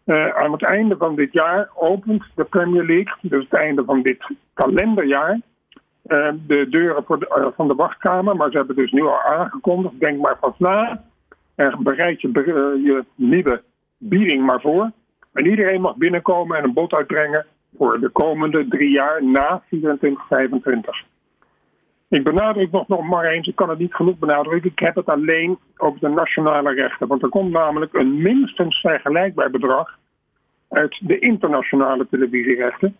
Uh, 0.04 0.36
aan 0.36 0.52
het 0.52 0.62
einde 0.62 0.96
van 0.96 1.14
dit 1.14 1.32
jaar 1.32 1.70
opent 1.74 2.24
de 2.34 2.44
Premier 2.44 2.84
League, 2.84 3.14
dus 3.20 3.44
het 3.44 3.60
einde 3.60 3.84
van 3.84 4.02
dit 4.02 4.26
kalenderjaar, 4.54 5.40
uh, 6.06 6.28
de 6.46 6.66
deuren 6.68 7.04
voor 7.04 7.18
de, 7.18 7.52
van 7.56 7.68
de 7.68 7.74
wachtkamer. 7.74 8.36
Maar 8.36 8.50
ze 8.50 8.56
hebben 8.56 8.76
dus 8.76 8.92
nu 8.92 9.02
al 9.02 9.22
aangekondigd, 9.22 10.00
denk 10.00 10.20
maar 10.20 10.36
van 10.40 10.54
na, 10.58 11.04
en 11.54 11.82
bereid 11.82 12.20
je, 12.20 12.30
je 12.84 13.04
nieuwe 13.14 13.62
bieding 13.98 14.44
maar 14.44 14.60
voor. 14.60 14.90
En 15.32 15.46
iedereen 15.46 15.80
mag 15.80 15.96
binnenkomen 15.96 16.58
en 16.58 16.64
een 16.64 16.72
bod 16.72 16.92
uitbrengen 16.92 17.46
voor 17.76 18.00
de 18.00 18.08
komende 18.08 18.68
drie 18.68 18.90
jaar 18.90 19.24
na 19.24 19.62
2425. 19.68 21.04
Ik 22.10 22.24
benadruk 22.24 22.70
nog, 22.70 22.88
nog 22.88 23.02
maar 23.02 23.24
eens, 23.24 23.48
ik 23.48 23.56
kan 23.56 23.68
het 23.68 23.78
niet 23.78 23.94
genoeg 23.94 24.18
benadrukken, 24.18 24.70
ik 24.70 24.78
heb 24.78 24.94
het 24.94 25.06
alleen 25.06 25.58
over 25.76 26.00
de 26.00 26.08
nationale 26.08 26.74
rechten. 26.74 27.06
Want 27.06 27.22
er 27.22 27.28
komt 27.28 27.50
namelijk 27.50 27.94
een 27.94 28.22
minstens 28.22 28.80
vergelijkbaar 28.80 29.50
bedrag 29.50 29.98
uit 30.68 30.98
de 31.00 31.18
internationale 31.18 32.06
televisierechten. 32.10 32.96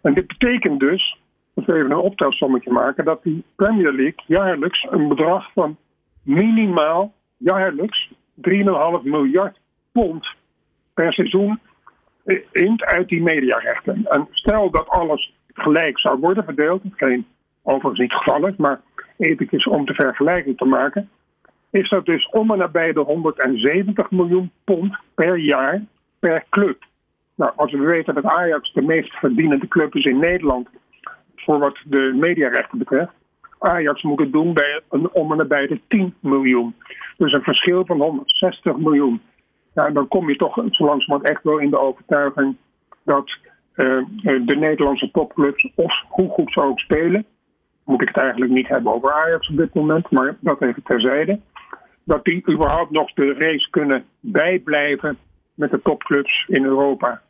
En 0.00 0.14
dit 0.14 0.26
betekent 0.26 0.80
dus, 0.80 1.18
als 1.54 1.66
we 1.66 1.74
even 1.74 1.90
een 1.90 1.96
optelsommetje 1.96 2.72
maken, 2.72 3.04
dat 3.04 3.22
die 3.22 3.44
Premier 3.56 3.92
League 3.92 4.24
jaarlijks 4.26 4.86
een 4.90 5.08
bedrag 5.08 5.52
van 5.52 5.76
minimaal 6.22 7.12
jaarlijks 7.36 8.12
3,5 8.34 8.52
miljard 9.02 9.58
pond 9.92 10.28
per 10.94 11.12
seizoen 11.12 11.60
int 12.52 12.84
uit 12.84 13.08
die 13.08 13.22
mediarechten. 13.22 14.06
En 14.06 14.28
stel 14.30 14.70
dat 14.70 14.88
alles 14.88 15.34
gelijk 15.52 15.98
zou 15.98 16.18
worden 16.18 16.44
verdeeld, 16.44 16.82
geen 16.90 17.26
overigens 17.62 18.00
niet 18.00 18.12
geval 18.12 18.46
is, 18.46 18.56
maar 18.56 18.80
eventjes 19.18 19.66
om 19.66 19.86
de 19.86 19.94
vergelijking 19.94 20.56
te 20.56 20.64
maken, 20.64 21.10
is 21.70 21.88
dat 21.88 22.06
dus 22.06 22.28
om 22.28 22.50
en 22.50 22.58
nabij 22.58 22.92
de 22.92 23.00
170 23.00 24.10
miljoen 24.10 24.50
pond 24.64 24.96
per 25.14 25.38
jaar 25.38 25.84
per 26.18 26.44
club. 26.50 26.84
Nou, 27.34 27.52
als 27.56 27.72
we 27.72 27.78
weten 27.78 28.14
dat 28.14 28.24
Ajax 28.24 28.72
de 28.72 28.82
meest 28.82 29.14
verdienende 29.14 29.68
club 29.68 29.94
is 29.94 30.04
in 30.04 30.18
Nederland 30.18 30.68
voor 31.36 31.58
wat 31.58 31.78
de 31.84 32.16
mediarechten 32.20 32.78
betreft, 32.78 33.12
Ajax 33.58 34.02
moet 34.02 34.20
het 34.20 34.32
doen 34.32 34.52
bij 34.52 34.80
een 34.90 35.10
om 35.12 35.30
en 35.30 35.36
nabij 35.36 35.66
de 35.66 35.80
10 35.88 36.14
miljoen. 36.20 36.74
Dus 37.16 37.32
een 37.32 37.42
verschil 37.42 37.86
van 37.86 38.00
160 38.00 38.76
miljoen. 38.76 39.20
Ja, 39.74 39.90
dan 39.90 40.08
kom 40.08 40.28
je 40.28 40.36
toch 40.36 40.54
zo 40.54 40.84
langzamerhand 40.84 41.30
echt 41.30 41.42
wel 41.42 41.58
in 41.58 41.70
de 41.70 41.78
overtuiging 41.78 42.56
dat 43.04 43.38
uh, 43.76 44.04
de 44.22 44.56
Nederlandse 44.56 45.10
topclubs, 45.10 45.72
of 45.74 45.92
hoe 46.08 46.28
goed 46.28 46.52
ze 46.52 46.62
ook 46.62 46.78
spelen, 46.78 47.26
moet 47.90 48.00
ik 48.00 48.08
het 48.08 48.16
eigenlijk 48.16 48.52
niet 48.52 48.68
hebben 48.68 48.92
over 48.92 49.12
Ajax 49.12 49.48
op 49.48 49.56
dit 49.56 49.74
moment, 49.74 50.10
maar 50.10 50.36
dat 50.40 50.62
even 50.62 50.82
terzijde, 50.82 51.40
dat 52.04 52.24
die 52.24 52.50
überhaupt 52.50 52.90
nog 52.90 53.12
de 53.12 53.34
race 53.34 53.70
kunnen 53.70 54.04
bijblijven 54.20 55.18
met 55.54 55.70
de 55.70 55.82
topclubs 55.82 56.44
in 56.48 56.64
Europa. 56.64 57.20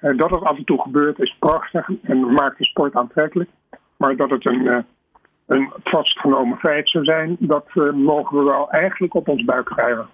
Uh, 0.00 0.18
dat 0.18 0.30
het 0.30 0.42
af 0.42 0.56
en 0.56 0.64
toe 0.64 0.82
gebeurt 0.82 1.18
is 1.18 1.36
prachtig 1.38 1.90
en 2.02 2.32
maakt 2.32 2.58
de 2.58 2.64
sport 2.64 2.94
aantrekkelijk. 2.94 3.50
Maar 3.96 4.16
dat 4.16 4.30
het 4.30 4.46
een, 4.46 4.64
uh, 4.64 4.78
een 5.46 5.72
vastgenomen 5.84 6.58
feit 6.58 6.88
zou 6.88 7.04
zijn, 7.04 7.36
dat 7.38 7.74
mogen 7.94 8.38
we 8.38 8.44
wel 8.44 8.70
eigenlijk 8.70 9.14
op 9.14 9.28
ons 9.28 9.44
buik 9.44 9.68
schrijven. 9.68 10.08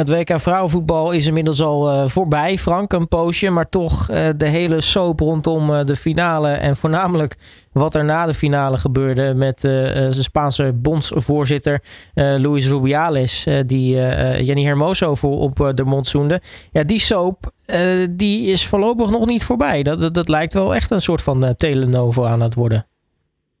Het 0.00 0.10
WK 0.10 0.40
vrouwenvoetbal 0.40 1.12
is 1.12 1.26
inmiddels 1.26 1.62
al 1.62 1.92
uh, 1.92 2.08
voorbij, 2.08 2.58
Frank, 2.58 2.92
een 2.92 3.08
poosje. 3.08 3.50
Maar 3.50 3.68
toch 3.68 4.10
uh, 4.10 4.28
de 4.36 4.46
hele 4.46 4.80
soap 4.80 5.20
rondom 5.20 5.70
uh, 5.70 5.84
de 5.84 5.96
finale. 5.96 6.48
En 6.48 6.76
voornamelijk 6.76 7.36
wat 7.72 7.94
er 7.94 8.04
na 8.04 8.26
de 8.26 8.34
finale 8.34 8.76
gebeurde 8.78 9.34
met 9.34 9.60
de 9.60 10.08
Spaanse 10.10 10.72
bondsvoorzitter 10.74 11.80
Luis 12.14 12.68
Rubiales. 12.68 13.46
die 13.66 13.94
Jenny 14.44 14.64
Hermoso 14.64 15.14
voor 15.14 15.38
op 15.38 15.72
de 15.74 15.84
mond 15.84 16.06
zoende. 16.06 16.40
Ja, 16.70 16.82
die 16.82 16.98
soap 16.98 17.50
die 18.10 18.46
is 18.46 18.66
voorlopig 18.66 19.10
nog 19.10 19.26
niet 19.26 19.44
voorbij. 19.44 19.82
Dat, 19.82 20.00
dat, 20.00 20.14
dat 20.14 20.28
lijkt 20.28 20.52
wel 20.52 20.74
echt 20.74 20.90
een 20.90 21.00
soort 21.00 21.22
van 21.22 21.54
telenovo 21.56 22.24
aan 22.24 22.40
het 22.40 22.54
worden. 22.54 22.86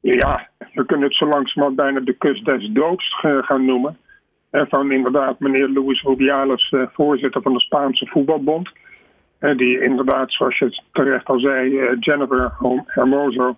Ja, 0.00 0.48
we 0.72 0.86
kunnen 0.86 1.06
het 1.08 1.16
zo 1.16 1.28
langzamerhand 1.28 1.76
bijna 1.76 2.00
de 2.00 2.16
kust 2.18 2.44
des 2.44 2.70
doods 2.72 3.14
gaan 3.20 3.64
noemen 3.64 3.96
van 4.50 4.92
inderdaad 4.92 5.38
meneer 5.38 5.68
Luis 5.68 6.02
Rubiales, 6.02 6.70
eh, 6.70 6.82
voorzitter 6.92 7.42
van 7.42 7.52
de 7.52 7.60
Spaanse 7.60 8.06
voetbalbond. 8.06 8.70
die 9.56 9.80
inderdaad, 9.80 10.32
zoals 10.32 10.58
je 10.58 10.82
terecht 10.92 11.26
al 11.26 11.38
zei, 11.38 11.78
eh, 11.78 11.96
Jennifer 12.00 12.52
Hermoso, 12.86 13.56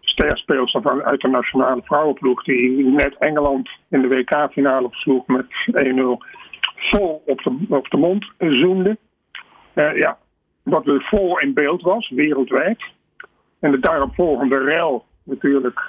sterspeelster 0.00 0.82
van 0.82 1.02
uit 1.02 1.20
de 1.20 1.28
nationale 1.28 1.80
vrouwenploeg, 1.84 2.44
die 2.44 2.84
net 2.84 3.16
Engeland 3.18 3.70
in 3.88 4.00
de 4.00 4.08
WK-finale 4.08 4.88
versloeg 4.90 5.26
met 5.26 5.46
1-0, 5.72 6.22
vol 6.76 7.22
op 7.26 7.42
de, 7.90 7.96
mond 7.96 8.32
zoende. 8.38 8.96
Uh, 9.74 9.96
ja, 9.96 10.18
wat 10.62 10.84
weer 10.84 11.02
vol 11.02 11.38
in 11.38 11.54
beeld 11.54 11.82
was, 11.82 12.10
wereldwijd. 12.10 12.82
En 13.60 13.70
de 13.70 13.78
daaropvolgende 13.78 14.58
rel 14.58 15.04
natuurlijk 15.24 15.80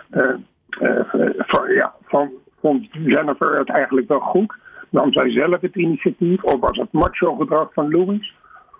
van, 1.37 1.73
ja, 1.73 1.93
van 2.03 2.31
vond 2.61 2.87
Jennifer 2.91 3.57
het 3.57 3.69
eigenlijk 3.69 4.07
wel 4.07 4.19
goed. 4.19 4.55
Nam 4.89 5.13
zij 5.13 5.31
zelf 5.31 5.61
het 5.61 5.75
initiatief 5.75 6.43
of 6.43 6.59
was 6.59 6.77
het 6.77 6.91
macho-gedrag 6.91 7.73
van 7.73 7.91
Louis? 7.91 8.33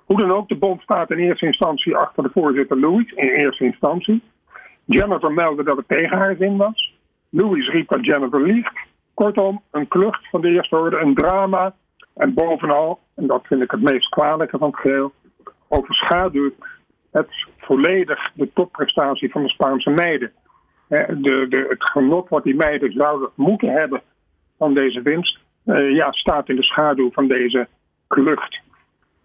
Hoe 0.05 0.19
dan 0.19 0.31
ook, 0.31 0.47
de 0.47 0.55
bond 0.55 0.81
staat 0.81 1.11
in 1.11 1.17
eerste 1.17 1.45
instantie 1.45 1.95
achter 1.95 2.23
de 2.23 2.29
voorzitter 2.33 2.79
Louis, 2.79 3.11
in 3.11 3.27
eerste 3.27 3.63
instantie. 3.63 4.21
Jennifer 4.85 5.31
meldde 5.31 5.63
dat 5.63 5.77
het 5.77 5.88
tegen 5.88 6.17
haar 6.17 6.35
zin 6.35 6.57
was. 6.57 6.93
Louis 7.29 7.69
riep 7.69 7.89
dat 7.89 8.05
Jennifer 8.05 8.41
liegt. 8.41 8.79
Kortom, 9.13 9.61
een 9.71 9.88
klucht 9.88 10.29
van 10.29 10.41
de 10.41 10.50
eerste 10.50 10.77
orde, 10.77 10.97
een 10.97 11.15
drama. 11.15 11.75
En 12.15 12.33
bovenal, 12.33 13.00
en 13.15 13.27
dat 13.27 13.47
vind 13.47 13.61
ik 13.61 13.71
het 13.71 13.81
meest 13.81 14.09
kwalijke 14.09 14.57
van 14.57 14.67
het 14.67 14.79
geheel, 14.79 15.11
overschaduwt 15.67 16.53
het 17.11 17.47
volledig 17.57 18.31
de 18.33 18.50
topprestatie 18.53 19.31
van 19.31 19.43
de 19.43 19.50
Spaanse 19.50 19.89
meiden 19.89 20.31
de, 20.91 21.45
de, 21.50 21.65
het 21.69 21.89
genot 21.91 22.29
wat 22.29 22.43
die 22.43 22.55
meiden 22.55 22.91
zouden 22.91 23.29
moeten 23.36 23.71
hebben 23.71 24.01
van 24.57 24.74
deze 24.74 25.01
winst, 25.01 25.39
uh, 25.65 25.95
ja, 25.95 26.12
staat 26.12 26.50
in 26.50 26.55
de 26.55 26.63
schaduw 26.63 27.12
van 27.12 27.27
deze 27.27 27.67
klucht. 28.07 28.60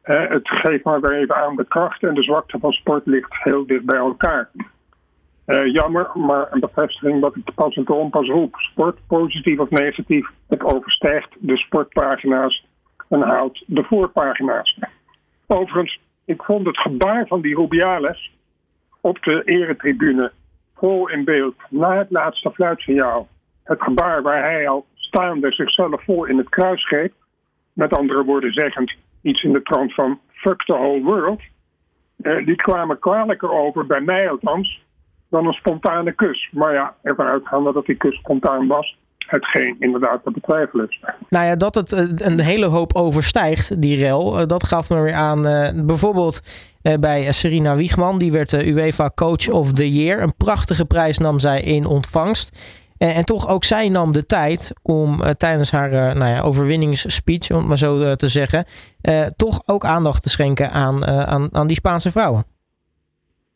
Het 0.03 0.49
geeft 0.49 0.85
maar 0.85 1.01
weer 1.01 1.13
even 1.13 1.37
aan 1.37 1.57
de 1.57 1.65
kracht 1.65 2.03
en 2.03 2.15
de 2.15 2.23
zwakte 2.23 2.59
van 2.59 2.73
sport 2.73 3.07
ligt 3.07 3.35
heel 3.43 3.67
dicht 3.67 3.85
bij 3.85 3.99
elkaar. 3.99 4.51
Uh, 5.47 5.73
jammer, 5.73 6.11
maar 6.15 6.53
een 6.53 6.61
bevestiging 6.61 7.21
wat 7.21 7.37
ik 7.37 7.55
pas 7.55 7.75
en 7.75 7.89
onpas 7.89 8.29
roep. 8.29 8.55
Sport, 8.57 8.99
positief 9.07 9.59
of 9.59 9.71
negatief, 9.71 10.29
het 10.49 10.63
overstijgt 10.63 11.37
de 11.39 11.57
sportpagina's 11.57 12.67
en 13.09 13.21
haalt 13.21 13.63
de 13.67 13.83
voorpagina's. 13.83 14.79
Overigens, 15.47 16.01
ik 16.25 16.43
vond 16.43 16.67
het 16.67 16.79
gebaar 16.79 17.27
van 17.27 17.41
die 17.41 17.57
Rubiales 17.57 18.33
op 19.01 19.23
de 19.23 19.43
eretribune 19.45 20.33
vol 20.77 21.09
in 21.09 21.25
beeld 21.25 21.55
na 21.69 21.97
het 21.97 22.11
laatste 22.11 22.51
fluitsignaal. 22.51 23.29
Het 23.65 23.83
gebaar 23.83 24.23
waar 24.23 24.43
hij 24.43 24.69
al 24.69 24.87
staande 24.95 25.53
zichzelf 25.53 26.05
voor 26.05 26.29
in 26.29 26.39
het 26.39 26.49
kruis 26.49 26.87
greep. 26.87 27.13
Met 27.73 27.97
andere 27.97 28.25
woorden 28.25 28.53
zeggend 28.53 28.95
iets 29.23 29.43
in 29.43 29.53
de 29.53 29.63
trant 29.63 29.95
van 29.95 30.21
fuck 30.33 30.65
the 30.65 30.73
whole 30.73 31.03
world. 31.03 31.41
Eh, 32.17 32.47
die 32.47 32.57
kwamen 32.57 32.99
kwalijker 32.99 33.51
over, 33.51 33.87
bij 33.87 34.01
mij 34.01 34.31
althans, 34.31 34.83
dan 35.29 35.47
een 35.47 35.53
spontane 35.53 36.13
kus. 36.13 36.49
Maar 36.53 36.73
ja, 36.73 36.95
ervan 37.03 37.27
uitgaande 37.27 37.73
dat 37.73 37.87
die 37.87 37.97
kus 37.97 38.17
spontaan 38.17 38.67
was, 38.67 38.99
hetgeen 39.27 39.77
inderdaad 39.79 40.21
te 40.25 40.31
betwijfelen 40.31 40.89
is. 40.89 41.01
Nou 41.29 41.47
ja, 41.47 41.57
dat 41.57 41.75
het 41.75 41.93
eh, 41.93 42.05
een 42.15 42.41
hele 42.41 42.67
hoop 42.67 42.95
overstijgt, 42.95 43.83
die 43.83 43.97
rel, 43.97 44.39
eh, 44.39 44.47
dat 44.47 44.65
gaf 44.65 44.91
me 44.91 45.01
weer 45.01 45.15
aan 45.15 45.43
bijvoorbeeld 45.87 46.41
bij 47.01 47.33
Serena 47.33 47.77
Wiegman. 47.77 48.19
Die 48.19 48.33
werd 48.33 48.53
UEFA 48.53 49.11
Coach 49.15 49.49
of 49.49 49.73
the 49.73 49.93
Year. 49.93 50.23
Een 50.23 50.37
prachtige 50.37 50.85
prijs 50.85 51.19
nam 51.19 51.39
zij 51.39 51.63
in 51.63 51.87
ontvangst. 51.87 52.59
En, 52.99 53.25
toch 53.25 53.49
ook 53.49 53.65
zij 53.65 53.89
nam 53.89 54.13
de 54.13 54.27
tijd 54.27 54.73
om 54.83 55.21
tijdens 55.37 55.71
haar 55.71 55.91
nou 55.91 56.31
ja, 56.31 56.41
overwinningsspeech, 56.41 57.51
om 57.51 57.57
het 57.57 57.67
maar 57.67 57.79
zo 57.79 58.15
te 58.15 58.29
zeggen, 58.29 58.65
toch 59.37 59.63
ook 59.67 59.85
aandacht 59.85 60.23
te 60.23 60.29
schenken 60.29 60.71
aan, 60.71 61.07
aan, 61.07 61.49
aan 61.53 61.67
die 61.67 61.77
Spaanse 61.77 62.11
vrouwen. 62.11 62.56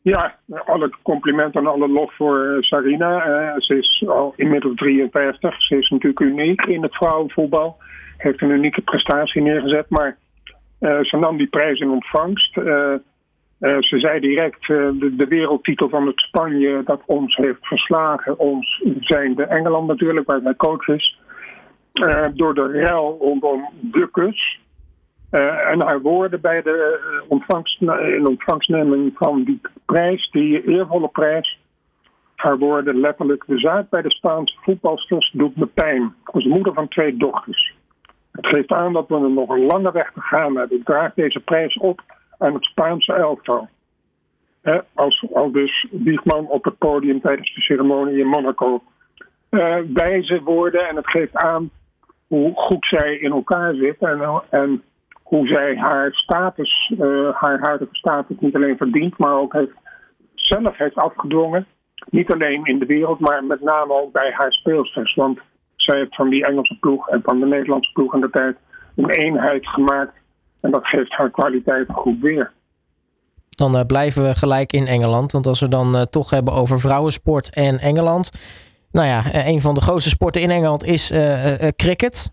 Ja, 0.03 0.35
alle 0.65 0.91
complimenten 1.01 1.61
en 1.61 1.67
alle 1.67 1.87
lof 1.87 2.15
voor 2.15 2.57
Sarina. 2.59 3.27
Uh, 3.27 3.53
ze 3.57 3.77
is 3.77 4.03
al 4.07 4.33
inmiddels 4.35 4.75
53. 4.75 5.61
Ze 5.63 5.77
is 5.77 5.89
natuurlijk 5.89 6.19
uniek 6.19 6.61
in 6.61 6.81
het 6.81 6.95
vrouwenvoetbal. 6.95 7.77
Heeft 8.17 8.41
een 8.41 8.49
unieke 8.49 8.81
prestatie 8.81 9.41
neergezet. 9.41 9.89
Maar 9.89 10.17
uh, 10.79 10.99
ze 10.99 11.17
nam 11.17 11.37
die 11.37 11.47
prijs 11.47 11.79
in 11.79 11.89
ontvangst. 11.89 12.53
Ze 13.79 13.99
zei 13.99 14.19
direct 14.19 14.67
de, 14.67 15.25
wereldtitel 15.29 15.89
van 15.89 16.07
het 16.07 16.19
Spanje 16.19 16.81
dat 16.85 17.01
ons 17.05 17.35
heeft 17.35 17.67
verslagen. 17.67 18.39
Ons 18.39 18.83
zijn 18.99 19.35
de 19.35 19.43
Engeland 19.43 19.87
natuurlijk, 19.87 20.27
waar 20.27 20.41
zij 20.41 20.55
coach 20.55 20.87
is. 20.87 21.19
door 22.33 22.53
de 22.53 22.67
rel 22.67 23.17
rondom 23.19 23.69
de 23.79 24.09
kus. 24.11 24.59
En 25.31 25.83
haar 25.83 26.01
woorden 26.01 26.41
bij 26.41 26.61
de 26.61 26.99
ontvangst, 27.27 27.81
in 27.81 28.27
ontvangstneming 28.27 29.11
van 29.15 29.43
die 29.43 29.61
prijs, 29.91 30.29
die 30.31 30.67
eervolle 30.67 31.07
prijs. 31.07 31.59
Haar 32.35 32.57
woorden 32.57 32.99
letterlijk: 32.99 33.43
De 33.47 33.59
zaak 33.59 33.89
bij 33.89 34.01
de 34.01 34.11
Spaanse 34.11 34.57
voetbalsters 34.61 35.31
doet 35.33 35.55
me 35.55 35.65
pijn. 35.65 36.15
Als 36.23 36.45
moeder 36.45 36.73
van 36.73 36.87
twee 36.87 37.17
dochters. 37.17 37.73
Het 38.31 38.47
geeft 38.47 38.71
aan 38.71 38.93
dat 38.93 39.07
we 39.07 39.19
nog 39.19 39.49
een 39.49 39.65
lange 39.65 39.91
weg 39.91 40.11
te 40.13 40.21
gaan 40.21 40.55
hebben. 40.55 40.77
Ik 40.77 40.85
draag 40.85 41.13
deze 41.13 41.39
prijs 41.39 41.77
op 41.77 42.01
aan 42.37 42.53
het 42.53 42.63
Spaanse 42.63 43.13
elftal. 43.13 43.69
Als, 44.93 45.25
als 45.33 45.51
dus 45.51 45.87
Wiegman 45.91 46.47
op 46.47 46.63
het 46.63 46.77
podium 46.77 47.21
tijdens 47.21 47.55
de 47.55 47.61
ceremonie 47.61 48.19
in 48.19 48.27
Monaco. 48.27 48.83
Uh, 49.49 49.77
wijze 49.93 50.41
woorden 50.43 50.87
en 50.87 50.95
het 50.95 51.09
geeft 51.09 51.35
aan 51.35 51.69
hoe 52.27 52.51
goed 52.55 52.85
zij 52.85 53.15
in 53.15 53.31
elkaar 53.31 53.73
zit. 53.75 53.97
En, 53.99 54.41
en 54.49 54.83
hoe 55.31 55.47
zij 55.47 55.77
haar 55.77 56.13
status, 56.13 56.93
uh, 56.99 57.29
haar 57.33 57.59
huidige 57.61 57.95
status 57.95 58.35
niet 58.39 58.55
alleen 58.55 58.77
verdient, 58.77 59.17
maar 59.17 59.33
ook 59.33 59.53
heeft 59.53 59.80
zelf 60.53 60.77
heeft 60.77 60.95
afgedwongen. 60.95 61.65
Niet 62.09 62.33
alleen 62.33 62.65
in 62.65 62.79
de 62.79 62.85
wereld, 62.85 63.19
maar 63.19 63.43
met 63.43 63.61
name 63.61 63.93
ook 63.93 64.11
bij 64.11 64.31
haar 64.31 64.51
speelsters. 64.51 65.15
Want 65.15 65.39
zij 65.75 65.97
heeft 65.97 66.15
van 66.15 66.29
die 66.29 66.45
Engelse 66.45 66.77
ploeg 66.79 67.09
en 67.09 67.21
van 67.23 67.39
de 67.39 67.45
Nederlandse 67.45 67.91
ploeg 67.91 68.13
in 68.13 68.21
de 68.21 68.29
tijd 68.29 68.55
een 68.95 69.09
eenheid 69.09 69.67
gemaakt. 69.67 70.13
En 70.59 70.71
dat 70.71 70.87
geeft 70.87 71.11
haar 71.11 71.31
kwaliteit 71.31 71.87
goed 71.91 72.19
weer. 72.19 72.51
Dan 73.49 73.75
uh, 73.75 73.81
blijven 73.87 74.23
we 74.23 74.35
gelijk 74.35 74.73
in 74.73 74.87
Engeland. 74.87 75.31
Want 75.31 75.47
als 75.47 75.59
we 75.59 75.67
dan 75.67 75.95
uh, 75.95 76.01
toch 76.01 76.29
hebben 76.29 76.53
over 76.53 76.79
vrouwensport 76.79 77.53
en 77.53 77.79
Engeland. 77.79 78.31
Nou 78.91 79.07
ja, 79.07 79.23
een 79.47 79.61
van 79.61 79.73
de 79.73 79.81
grootste 79.81 80.09
sporten 80.09 80.41
in 80.41 80.49
Engeland 80.49 80.83
is 80.83 81.13
cricket 81.75 82.31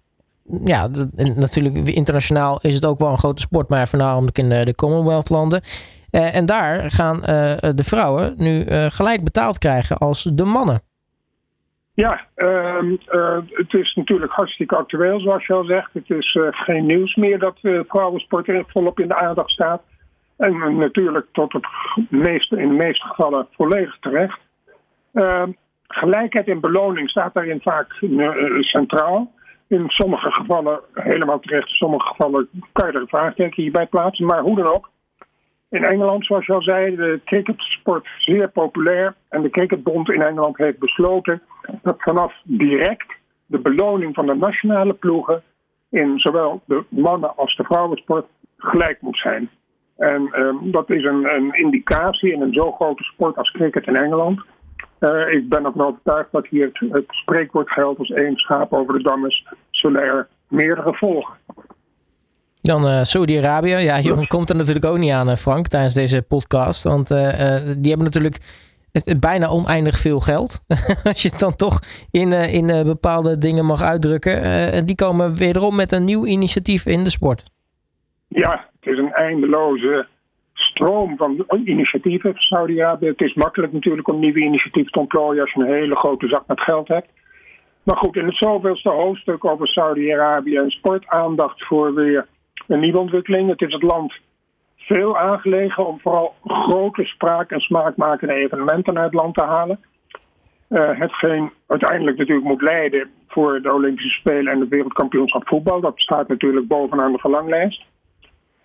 ja, 0.65 0.89
natuurlijk 1.35 1.77
internationaal 1.77 2.59
is 2.61 2.75
het 2.75 2.85
ook 2.85 2.99
wel 2.99 3.11
een 3.11 3.19
grote 3.19 3.41
sport, 3.41 3.69
maar 3.69 3.89
voornamelijk 3.89 4.39
in 4.39 4.49
de, 4.49 4.65
de 4.65 4.75
Commonwealth-landen. 4.75 5.61
Uh, 6.11 6.37
en 6.37 6.47
daar 6.47 6.91
gaan 6.91 7.17
uh, 7.17 7.25
de 7.75 7.85
vrouwen 7.85 8.35
nu 8.37 8.65
uh, 8.65 8.85
gelijk 8.85 9.25
betaald 9.25 9.59
krijgen 9.59 9.99
als 9.99 10.23
de 10.23 10.45
mannen. 10.45 10.81
Ja, 11.95 12.21
ehm, 12.35 12.97
het 13.49 13.75
is 13.75 13.95
natuurlijk 13.95 14.33
hartstikke 14.33 14.77
actueel, 14.77 15.21
zoals 15.21 15.47
je 15.47 15.53
al 15.53 15.65
zegt. 15.65 15.93
Het 15.93 16.11
is 16.11 16.39
geen 16.51 16.87
nieuws 16.87 17.15
meer 17.15 17.39
dat 17.39 17.59
vrouwensport 17.89 18.49
er 18.49 18.65
volop 18.67 19.01
in 19.01 19.09
de 19.09 19.17
aandacht 19.17 19.51
staat. 19.51 19.83
En 20.37 20.77
natuurlijk 20.77 21.27
tot 21.33 21.53
het 21.53 21.67
meeste, 22.11 22.61
in 22.61 22.69
de 22.69 22.75
meeste 22.75 23.07
gevallen 23.07 23.47
volledig 23.51 23.99
terecht. 24.01 24.39
Ehm, 25.13 25.51
gelijkheid 25.89 26.47
in 26.47 26.61
beloning 26.61 27.11
staat 27.11 27.35
daarin 27.35 27.61
vaak 27.61 27.93
centraal. 28.61 29.33
In 29.67 29.85
sommige 29.89 30.33
gevallen 30.33 30.81
helemaal 30.93 31.41
terecht, 31.41 31.69
in 31.69 31.75
sommige 31.75 32.09
gevallen 32.09 32.49
kan 32.73 32.87
je 32.87 32.93
er 32.93 33.01
een 33.01 33.09
vraagteken 33.09 33.63
hierbij 33.63 33.87
plaatsen. 33.87 34.27
Maar 34.27 34.41
hoe 34.41 34.57
dan 34.57 34.67
ook. 34.67 34.91
In 35.71 35.85
Engeland, 35.85 36.27
zoals 36.27 36.47
je 36.47 36.53
al 36.53 36.63
zei, 36.63 36.97
de 36.97 37.21
cricketsport 37.25 38.09
zeer 38.19 38.49
populair. 38.49 39.15
En 39.29 39.43
de 39.43 39.51
Cricketbond 39.51 40.11
in 40.11 40.23
Engeland 40.23 40.57
heeft 40.57 40.79
besloten 40.79 41.43
dat 41.83 41.97
vanaf 41.99 42.35
direct 42.45 43.17
de 43.47 43.59
beloning 43.59 44.15
van 44.15 44.27
de 44.27 44.35
nationale 44.35 44.95
ploegen 44.95 45.43
in 45.91 46.19
zowel 46.19 46.63
de 46.65 46.85
mannen- 46.89 47.37
als 47.37 47.57
de 47.57 47.65
vrouwensport 47.65 48.27
gelijk 48.57 49.01
moet 49.01 49.19
zijn. 49.19 49.51
En 49.97 50.41
um, 50.41 50.71
dat 50.71 50.91
is 50.91 51.05
een, 51.05 51.35
een 51.35 51.53
indicatie 51.53 52.33
in 52.33 52.41
een 52.41 52.53
zo 52.53 52.73
grote 52.73 53.03
sport 53.03 53.37
als 53.37 53.51
cricket 53.51 53.87
in 53.87 53.97
Engeland 53.97 54.45
uh, 55.01 55.33
ik 55.33 55.49
ben 55.49 55.67
ook 55.67 55.81
overtuigd 55.81 56.33
dat 56.33 56.47
hier 56.47 56.71
het, 56.73 57.05
spreekwoord 57.09 57.71
geldt 57.71 57.99
als 57.99 58.11
één 58.11 58.37
schaap 58.37 58.73
over 58.73 58.95
de 58.95 59.03
dam 59.03 59.27
is, 59.27 59.47
zullen 59.71 60.03
er 60.03 60.29
meerdere 60.49 60.95
volgen. 60.95 61.38
Dan 62.69 62.87
uh, 62.87 63.03
Saudi-Arabië. 63.03 63.77
Ja, 63.77 63.97
je 63.97 64.27
komt 64.27 64.51
er 64.51 64.57
natuurlijk 64.57 64.85
ook 64.85 64.99
niet 64.99 65.13
aan, 65.13 65.37
Frank, 65.37 65.67
tijdens 65.67 65.95
deze 65.95 66.23
podcast. 66.23 66.83
Want 66.85 67.11
uh, 67.11 67.19
die 67.79 67.89
hebben 67.89 68.05
natuurlijk 68.05 68.39
bijna 69.21 69.49
oneindig 69.49 69.99
veel 69.99 70.21
geld. 70.21 70.61
Als 71.11 71.23
je 71.23 71.29
het 71.29 71.39
dan 71.39 71.57
toch 71.57 71.81
in, 72.11 72.33
in 72.33 72.85
bepaalde 72.85 73.39
dingen 73.39 73.65
mag 73.65 73.83
uitdrukken. 73.83 74.43
En 74.73 74.87
die 74.87 74.95
komen 74.95 75.37
wederom 75.37 75.77
met 75.77 75.93
een 75.93 76.05
nieuw 76.05 76.27
initiatief 76.27 76.87
in 76.87 77.05
de 77.05 77.11
sport. 77.11 77.45
Ja, 78.29 78.69
het 78.81 78.93
is 78.93 78.99
een 78.99 79.13
eindeloze 79.13 80.07
stroom 80.53 81.17
van 81.17 81.45
initiatieven 81.65 82.35
Saudi-Arabië. 82.35 83.07
Het 83.07 83.21
is 83.21 83.35
makkelijk 83.35 83.73
natuurlijk 83.73 84.09
om 84.09 84.21
nieuwe 84.21 84.41
initiatieven 84.41 84.93
te 84.93 84.99
ontplooien 84.99 85.41
als 85.41 85.53
je 85.53 85.61
een 85.61 85.73
hele 85.73 85.97
grote 85.97 86.29
zak 86.29 86.47
met 86.47 86.61
geld 86.61 86.89
hebt. 86.89 87.09
Maar 87.83 87.97
goed, 87.97 88.17
in 88.17 88.27
het 88.27 88.37
zoveelste 88.37 88.89
hoofdstuk 88.89 89.45
over 89.45 89.69
Saudi-Arabië 89.69 90.57
en 90.57 90.71
sport 90.71 91.07
aandacht 91.07 91.65
voor 91.67 91.95
weer 91.95 92.27
een 92.67 92.81
nieuwe 92.81 92.99
ontwikkeling. 92.99 93.49
Het 93.49 93.61
is 93.61 93.73
het 93.73 93.83
land 93.83 94.13
veel 94.77 95.19
aangelegen 95.19 95.87
om 95.87 96.01
vooral 96.01 96.35
grote 96.45 97.05
spraak- 97.05 97.51
en 97.51 97.61
smaakmakende 97.61 98.35
evenementen 98.35 98.97
uit 98.97 99.05
het 99.05 99.21
land 99.21 99.35
te 99.35 99.45
halen. 99.45 99.81
Uh, 100.69 100.99
hetgeen 100.99 101.51
uiteindelijk 101.67 102.17
natuurlijk 102.17 102.47
moet 102.47 102.63
leiden 102.63 103.11
voor 103.29 103.63
de 103.63 103.73
Olympische 103.73 104.19
Spelen 104.19 104.53
en 104.53 104.61
het 104.61 104.69
wereldkampioenschap 104.69 105.49
voetbal. 105.49 105.81
Dat 105.81 106.01
staat 106.01 106.29
natuurlijk 106.29 106.67
bovenaan 106.67 107.13
de 107.13 107.19
verlanglijst. 107.19 107.85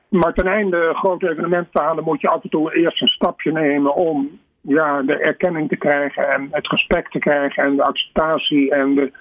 Maar 0.09 0.33
ten 0.33 0.47
einde 0.47 0.91
grote 0.93 1.29
evenementen 1.29 1.71
te 1.71 1.81
halen 1.81 2.03
moet 2.03 2.21
je 2.21 2.29
af 2.29 2.43
en 2.43 2.49
toe 2.49 2.75
eerst 2.75 3.01
een 3.01 3.07
stapje 3.07 3.51
nemen 3.51 3.95
om 3.95 4.39
ja, 4.61 5.01
de 5.01 5.17
erkenning 5.17 5.69
te 5.69 5.75
krijgen 5.75 6.29
en 6.29 6.47
het 6.51 6.67
respect 6.67 7.11
te 7.11 7.19
krijgen 7.19 7.63
en 7.63 7.75
de 7.75 7.83
acceptatie 7.83 8.71
en 8.71 8.95
de, 8.95 9.11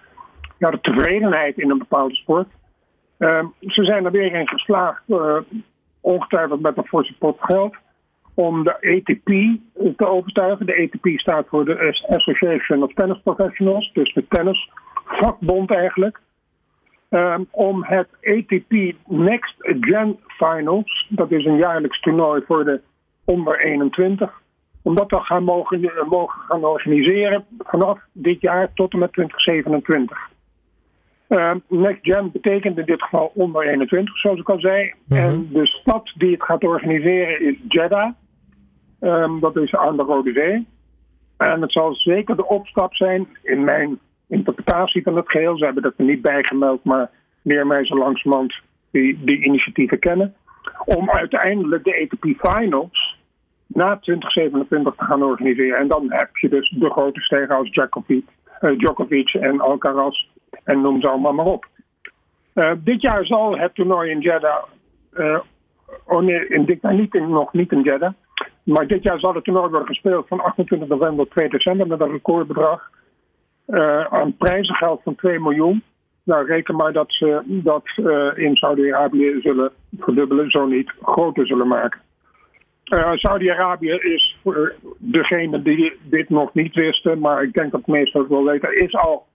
ja, 0.59 0.71
de 0.71 0.81
tevredenheid 0.81 1.59
in 1.59 1.71
een 1.71 1.79
bepaalde 1.79 2.15
sport. 2.15 2.49
Uh, 3.23 3.45
ze 3.61 3.85
zijn 3.85 4.05
er 4.05 4.11
weer 4.11 4.35
in 4.35 4.49
geslaagd, 4.49 5.03
uh, 5.07 5.37
ongetwijfeld 6.01 6.61
met 6.61 6.77
een 6.77 6.87
forse 6.87 7.15
pot 7.19 7.37
geld, 7.41 7.75
om 8.35 8.65
de 8.65 8.75
ATP 8.75 9.27
te 9.97 10.07
overtuigen. 10.07 10.67
De 10.67 10.83
ATP 10.83 11.19
staat 11.19 11.47
voor 11.49 11.65
de 11.65 11.95
Association 12.09 12.83
of 12.83 12.93
Tennis 12.93 13.21
Professionals, 13.23 13.91
dus 13.93 14.15
de 14.15 14.25
tennisvakbond 14.29 15.71
eigenlijk. 15.71 16.21
Um, 17.11 17.47
om 17.51 17.85
het 17.85 18.09
ATP 18.23 18.95
Next 19.07 19.55
Gen 19.59 20.19
Finals, 20.27 21.07
dat 21.09 21.31
is 21.31 21.45
een 21.45 21.57
jaarlijks 21.57 22.01
toernooi 22.01 22.43
voor 22.47 22.65
de 22.65 22.81
onder 23.25 23.65
21, 23.65 24.41
om 24.83 24.95
dat 24.95 25.09
te 25.09 25.21
gaan 25.21 25.45
mogen, 25.45 25.91
mogen 26.09 26.41
gaan 26.41 26.65
organiseren 26.65 27.45
vanaf 27.59 27.99
dit 28.13 28.41
jaar 28.41 28.73
tot 28.75 28.93
en 28.93 28.99
met 28.99 29.13
2027. 29.13 30.32
Um, 31.33 31.63
Next 31.69 31.99
Gen 32.03 32.31
betekent 32.33 32.79
in 32.79 32.85
dit 32.85 33.03
geval 33.03 33.33
onder 33.35 33.67
21, 33.69 34.19
zoals 34.19 34.39
ik 34.39 34.49
al 34.49 34.61
zei. 34.61 34.85
Mm 34.85 35.17
-hmm. 35.17 35.27
En 35.27 35.49
de 35.53 35.67
stad 35.67 36.13
die 36.17 36.33
het 36.33 36.43
gaat 36.43 36.65
organiseren 36.65 37.41
is 37.41 37.57
Jeddah. 37.69 38.11
Um, 39.01 39.41
dat 39.41 39.57
is 39.57 39.75
aan 39.75 39.97
de 39.97 40.03
Rode 40.03 40.33
Zee. 40.33 40.67
En 41.37 41.61
het 41.61 41.73
zal 41.73 41.95
zeker 41.95 42.37
de 42.37 42.47
opstap 42.47 42.95
zijn, 42.95 43.27
in 43.43 43.65
mijn 43.65 43.99
interpretatie 44.29 45.03
van 45.03 45.17
het 45.17 45.31
geheel. 45.31 45.59
Ze 45.59 45.65
hebben 45.65 45.83
dat 45.83 45.95
er 45.97 46.05
niet 46.05 46.23
bijgemeld, 46.23 46.85
maar 46.85 47.11
meer 47.43 47.67
mensen 47.67 47.99
langzamerhand 47.99 48.55
die, 48.91 49.25
die 49.25 49.45
initiatieven 49.45 49.99
kennen. 49.99 50.35
Om 50.85 51.11
uiteindelijk 51.11 51.85
de 51.85 52.01
ATP 52.03 52.49
Finals 52.49 53.19
na 53.67 53.99
2027 53.99 54.95
te 54.95 55.05
gaan 55.05 55.23
organiseren. 55.23 55.79
En 55.79 55.89
dan 55.89 56.05
heb 56.09 56.37
je 56.37 56.49
dus 56.49 56.71
de 56.71 56.91
grote 56.91 57.21
stegen 57.21 57.57
als 57.57 57.71
Djokovic, 57.71 58.25
uh, 58.61 58.79
Djokovic 58.79 59.35
en 59.35 59.61
Alcaraz 59.61 60.31
en 60.65 60.81
noem 60.81 61.01
ze 61.01 61.09
allemaal 61.09 61.33
maar 61.33 61.47
op. 61.47 61.67
Uh, 62.55 62.73
dit 62.79 63.01
jaar 63.01 63.25
zal 63.25 63.59
het 63.59 63.75
toernooi 63.75 64.11
in 64.11 64.21
Jeddah, 64.21 64.65
uh, 65.15 65.39
oh 66.05 66.23
nee, 66.23 66.47
in 66.47 66.65
dit 66.65 66.79
jaar 66.83 66.95
niet 66.95 67.15
in, 67.15 67.31
nog 67.31 67.53
niet 67.53 67.73
in 67.73 67.83
Jeddah, 67.83 68.13
maar 68.63 68.87
dit 68.87 69.03
jaar 69.03 69.19
zal 69.19 69.35
het 69.35 69.45
toernooi 69.45 69.69
worden 69.71 69.87
gespeeld 69.87 70.29
van 70.29 70.41
28 70.41 70.89
november 70.89 71.25
tot 71.25 71.35
2 71.35 71.49
december 71.49 71.87
met 71.87 72.01
een 72.01 72.11
recordbedrag 72.11 72.91
uh, 73.67 74.05
aan 74.05 74.37
prijzengeld 74.37 75.03
van 75.03 75.15
2 75.15 75.41
miljoen. 75.41 75.83
Nou, 76.25 76.47
reken 76.47 76.77
maar 76.77 76.93
dat 76.93 77.13
ze 77.13 77.43
dat 77.47 77.85
in 78.37 78.57
Saudi-Arabië 78.57 79.41
zullen 79.41 79.73
verdubbelen, 79.99 80.51
zo 80.51 80.67
niet 80.67 80.93
groter 81.03 81.47
zullen 81.47 81.69
maken. 81.69 82.01
Saudi-Arabië 83.15 83.91
is 83.91 84.37
voor 84.43 84.75
degene 84.99 85.63
die 85.63 85.93
dit 86.03 86.29
nog 86.29 86.55
niet 86.55 86.75
wisten, 86.75 87.19
maar 87.19 87.43
ik 87.43 87.53
denk 87.53 87.73
dat 87.73 87.85
de 87.85 87.93
meesten 87.93 88.21
het 88.21 88.31
wel 88.31 88.45
weten, 88.45 88.81
is 88.81 88.95
al 88.95 89.27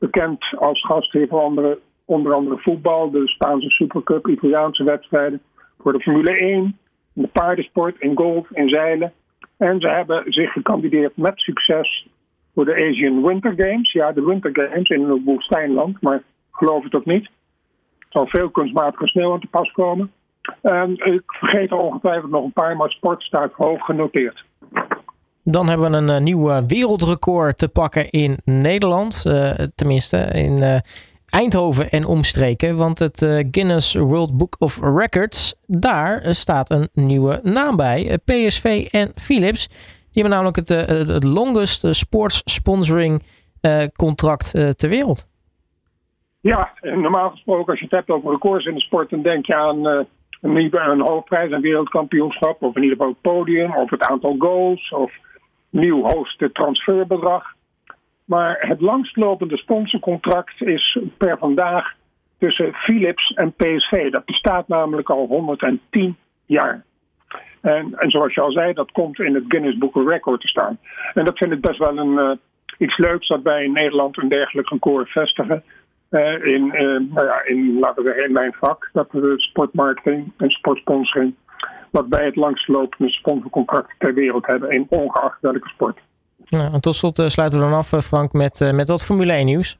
bekend 0.00 0.44
als 0.58 0.84
gastheer 0.86 1.28
voor 1.28 1.40
andere, 1.40 1.78
onder 2.04 2.34
andere 2.34 2.58
voetbal, 2.58 3.10
de 3.10 3.28
Spaanse 3.28 3.70
Supercup, 3.70 4.28
Italiaanse 4.28 4.84
wedstrijden, 4.84 5.40
voor 5.78 5.92
de 5.92 6.00
Formule 6.00 6.38
1, 6.38 6.78
de 7.12 7.26
paardensport, 7.26 8.00
in 8.00 8.16
golf, 8.16 8.50
in 8.50 8.68
zeilen. 8.68 9.12
En 9.56 9.80
ze 9.80 9.88
hebben 9.88 10.32
zich 10.32 10.52
gekandideerd 10.52 11.16
met 11.16 11.40
succes 11.40 12.08
voor 12.54 12.64
de 12.64 12.74
Asian 12.74 13.26
Winter 13.26 13.54
Games. 13.56 13.92
Ja, 13.92 14.12
de 14.12 14.24
Winter 14.24 14.50
Games 14.52 14.88
in 14.88 15.10
het 15.10 15.24
woestijnland, 15.24 16.00
maar 16.00 16.22
geloof 16.50 16.84
het 16.84 16.94
ook 16.94 17.06
niet. 17.06 17.24
Er 17.98 18.06
zal 18.08 18.26
veel 18.26 18.50
kunstmatige 18.50 19.06
sneeuw 19.06 19.32
aan 19.32 19.40
te 19.40 19.46
pas 19.46 19.72
komen. 19.72 20.12
En 20.62 20.90
ik 20.90 21.22
vergeet 21.26 21.70
er 21.70 21.76
ongetwijfeld 21.76 22.30
nog 22.30 22.44
een 22.44 22.52
paar, 22.52 22.76
maar 22.76 22.90
sport 22.90 23.22
staat 23.22 23.52
hoog 23.52 23.84
genoteerd. 23.84 24.44
Dan 25.50 25.68
hebben 25.68 25.90
we 25.90 25.96
een 25.96 26.08
uh, 26.08 26.18
nieuw 26.18 26.66
wereldrecord 26.66 27.58
te 27.58 27.68
pakken 27.68 28.10
in 28.10 28.38
Nederland. 28.44 29.24
Uh, 29.26 29.50
tenminste, 29.74 30.16
in 30.16 30.82
Eindhoven 31.30 31.90
en 31.90 32.04
omstreken. 32.04 32.76
Want 32.76 32.98
het 32.98 33.18
Guinness 33.50 33.94
World 33.94 34.36
Book 34.36 34.56
of 34.58 34.80
Records, 34.82 35.54
daar 35.66 36.34
staat 36.34 36.70
een 36.70 36.88
nieuwe 36.92 37.40
naam 37.42 37.76
bij. 37.76 38.18
PSV 38.24 38.88
en 38.90 39.12
Philips. 39.14 39.66
Die 40.12 40.22
hebben 40.22 40.32
namelijk 40.32 40.56
het, 40.56 40.68
het 41.08 41.24
longest 41.24 41.94
sports 41.94 42.42
sponsoring 42.44 43.22
contract 43.96 44.50
ter 44.50 44.88
wereld. 44.88 45.28
Ja, 46.40 46.72
normaal 46.80 47.30
gesproken 47.30 47.70
als 47.70 47.78
je 47.78 47.84
het 47.84 47.94
hebt 47.94 48.10
over 48.10 48.30
records 48.30 48.66
in 48.66 48.74
de 48.74 48.80
sport, 48.80 49.10
dan 49.10 49.22
denk 49.22 49.46
je 49.46 49.54
aan 49.54 49.84
een, 49.84 50.08
een 50.72 51.00
hoofdprijs, 51.00 51.52
een 51.52 51.60
wereldkampioenschap, 51.60 52.62
of 52.62 52.76
in 52.76 52.82
ieder 52.82 52.96
geval 52.96 53.12
het 53.12 53.20
podium, 53.20 53.76
of 53.76 53.90
het 53.90 54.02
aantal 54.02 54.36
goals, 54.38 54.90
of 54.90 55.12
nieuw 55.70 56.02
hoogste 56.02 56.52
transferbedrag. 56.52 57.54
Maar 58.24 58.56
het 58.60 58.80
langstlopende 58.80 59.56
sponsorcontract 59.56 60.62
is 60.62 60.98
per 61.16 61.38
vandaag 61.38 61.94
tussen 62.38 62.72
Philips 62.74 63.32
en 63.34 63.52
PSV. 63.52 64.10
Dat 64.10 64.24
bestaat 64.24 64.68
namelijk 64.68 65.10
al 65.10 65.26
110 65.26 66.16
jaar. 66.46 66.84
En, 67.60 67.94
en 67.96 68.10
zoals 68.10 68.34
je 68.34 68.40
al 68.40 68.52
zei, 68.52 68.72
dat 68.72 68.90
komt 68.92 69.18
in 69.18 69.34
het 69.34 69.44
Guinness 69.48 69.78
Book 69.78 69.96
of 69.96 70.06
Record 70.06 70.40
te 70.40 70.48
staan. 70.48 70.78
En 71.14 71.24
dat 71.24 71.38
vind 71.38 71.52
ik 71.52 71.60
best 71.60 71.78
wel 71.78 71.98
een, 71.98 72.12
uh, 72.12 72.30
iets 72.78 72.98
leuks 72.98 73.28
dat 73.28 73.42
wij 73.42 73.64
in 73.64 73.72
Nederland 73.72 74.18
een 74.18 74.28
dergelijk 74.28 74.68
record 74.68 75.08
vestigen. 75.08 75.62
Uh, 76.10 76.44
in, 76.44 76.66
uh, 76.66 77.14
nou 77.14 77.26
ja, 77.26 77.44
in, 77.44 77.78
laten 77.78 78.04
we 78.04 78.24
in 78.26 78.32
mijn 78.32 78.52
vak, 78.52 78.90
dat 78.92 79.08
we 79.12 79.34
sportmarketing 79.36 80.32
en 80.36 80.50
sportsponsoring, 80.50 81.34
wat 81.90 82.06
wij 82.08 82.24
het 82.24 82.36
langstlopende 82.36 83.12
sponsorcontract 83.12 83.94
ter 83.98 84.14
wereld 84.14 84.46
hebben, 84.46 84.70
in 84.70 84.86
ongeacht 84.88 85.40
welke 85.40 85.68
sport. 85.68 85.98
Ja, 86.44 86.72
en 86.72 86.80
tot 86.80 86.94
slot 86.94 87.22
sluiten 87.26 87.58
we 87.58 87.64
dan 87.64 87.74
af, 87.74 87.88
Frank, 87.88 88.32
met, 88.32 88.70
met 88.74 88.88
wat 88.88 89.04
Formule 89.04 89.32
1 89.32 89.46
nieuws. 89.46 89.78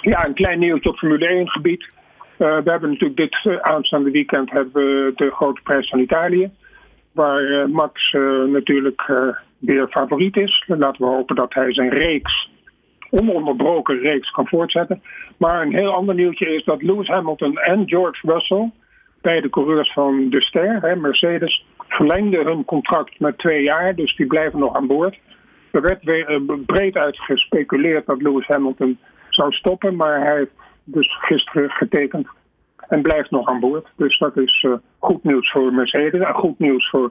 Ja, 0.00 0.26
een 0.26 0.34
klein 0.34 0.58
nieuwtje 0.58 0.90
op 0.90 0.96
Formule 0.98 1.26
1 1.26 1.48
gebied. 1.48 1.94
Uh, 2.38 2.56
we 2.56 2.70
hebben 2.70 2.90
natuurlijk 2.90 3.16
dit 3.16 3.62
aanstaande 3.62 4.10
weekend 4.10 4.50
hebben 4.50 4.72
we 4.72 5.12
de 5.14 5.30
grote 5.30 5.60
prijs 5.62 5.88
van 5.88 5.98
Italië. 5.98 6.50
Waar 7.12 7.42
uh, 7.42 7.64
Max 7.66 8.12
natuurlijk 8.46 9.02
weer 9.58 9.88
favoriet 9.88 10.36
is. 10.36 10.64
Laten 10.66 11.04
we 11.04 11.14
hopen 11.14 11.36
dat 11.36 11.54
hij 11.54 11.72
zijn 11.74 11.88
reeks, 11.88 12.50
ononderbroken 13.10 13.98
reeks, 13.98 14.30
kan 14.30 14.48
voortzetten. 14.48 15.02
Maar 15.36 15.62
een 15.62 15.74
heel 15.74 15.92
ander 15.92 16.14
nieuwtje 16.14 16.54
is 16.54 16.64
dat 16.64 16.82
Lewis 16.82 17.08
Hamilton 17.08 17.58
en 17.58 17.88
George 17.88 18.32
Russell, 18.32 18.72
beide 19.20 19.50
coureurs 19.50 19.92
van 19.92 20.30
de 20.30 20.42
Ster, 20.42 20.80
hè, 20.80 20.96
Mercedes, 20.96 21.66
verlengden 21.88 22.46
hun 22.46 22.64
contract 22.64 23.20
met 23.20 23.38
twee 23.38 23.62
jaar. 23.62 23.94
Dus 23.94 24.16
die 24.16 24.26
blijven 24.26 24.58
nog 24.58 24.74
aan 24.74 24.86
boord. 24.86 25.18
Er 25.70 25.82
werd 25.82 26.04
weer 26.04 26.40
breed 26.66 26.96
uit 26.96 27.20
gespeculeerd 27.20 28.06
dat 28.06 28.22
Lewis 28.22 28.46
Hamilton 28.46 28.98
zou 29.28 29.52
stoppen. 29.52 29.96
Maar 29.96 30.20
hij 30.20 30.36
heeft 30.36 30.52
dus 30.84 31.16
gisteren 31.20 31.70
getekend 31.70 32.28
en 32.88 33.02
blijft 33.02 33.30
nog 33.30 33.48
aan 33.48 33.60
boord. 33.60 33.86
Dus 33.96 34.18
dat 34.18 34.36
is 34.36 34.62
uh, 34.62 34.74
goed 34.98 35.24
nieuws 35.24 35.50
voor 35.50 35.72
Mercedes 35.72 36.20
en 36.20 36.34
goed 36.34 36.58
nieuws 36.58 36.88
voor 36.88 37.10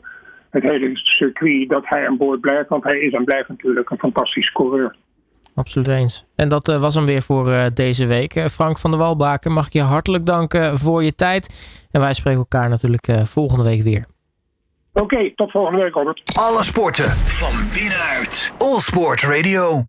het 0.49 0.63
hele 0.63 0.89
circuit 0.93 1.69
dat 1.69 1.83
hij 1.85 2.07
aan 2.07 2.17
boord 2.17 2.41
blijft. 2.41 2.69
Want 2.69 2.83
hij 2.83 2.99
is 2.99 3.13
en 3.13 3.23
blijft 3.23 3.49
natuurlijk 3.49 3.89
een 3.89 3.99
fantastische 3.99 4.53
coureur. 4.53 4.95
Absoluut 5.55 5.87
eens. 5.87 6.25
En 6.35 6.49
dat 6.49 6.69
uh, 6.69 6.79
was 6.79 6.95
hem 6.95 7.05
weer 7.05 7.21
voor 7.21 7.47
uh, 7.49 7.65
deze 7.73 8.05
week. 8.05 8.45
Frank 8.51 8.79
van 8.79 8.91
der 8.91 8.99
Walbaken, 8.99 9.51
mag 9.51 9.65
ik 9.65 9.73
je 9.73 9.81
hartelijk 9.81 10.25
danken 10.25 10.79
voor 10.79 11.03
je 11.03 11.15
tijd. 11.15 11.77
En 11.91 12.01
wij 12.01 12.13
spreken 12.13 12.39
elkaar 12.39 12.69
natuurlijk 12.69 13.11
volgende 13.23 13.63
week 13.63 13.83
weer. 13.83 14.05
Oké, 14.93 15.03
okay, 15.03 15.33
tot 15.35 15.51
volgende 15.51 15.81
week 15.81 15.93
Robert. 15.93 16.21
Alle 16.33 16.63
sporten 16.63 17.09
van 17.09 17.53
binnenuit. 17.73 18.53
All 18.57 18.79
Sport 18.79 19.21
Radio. 19.21 19.83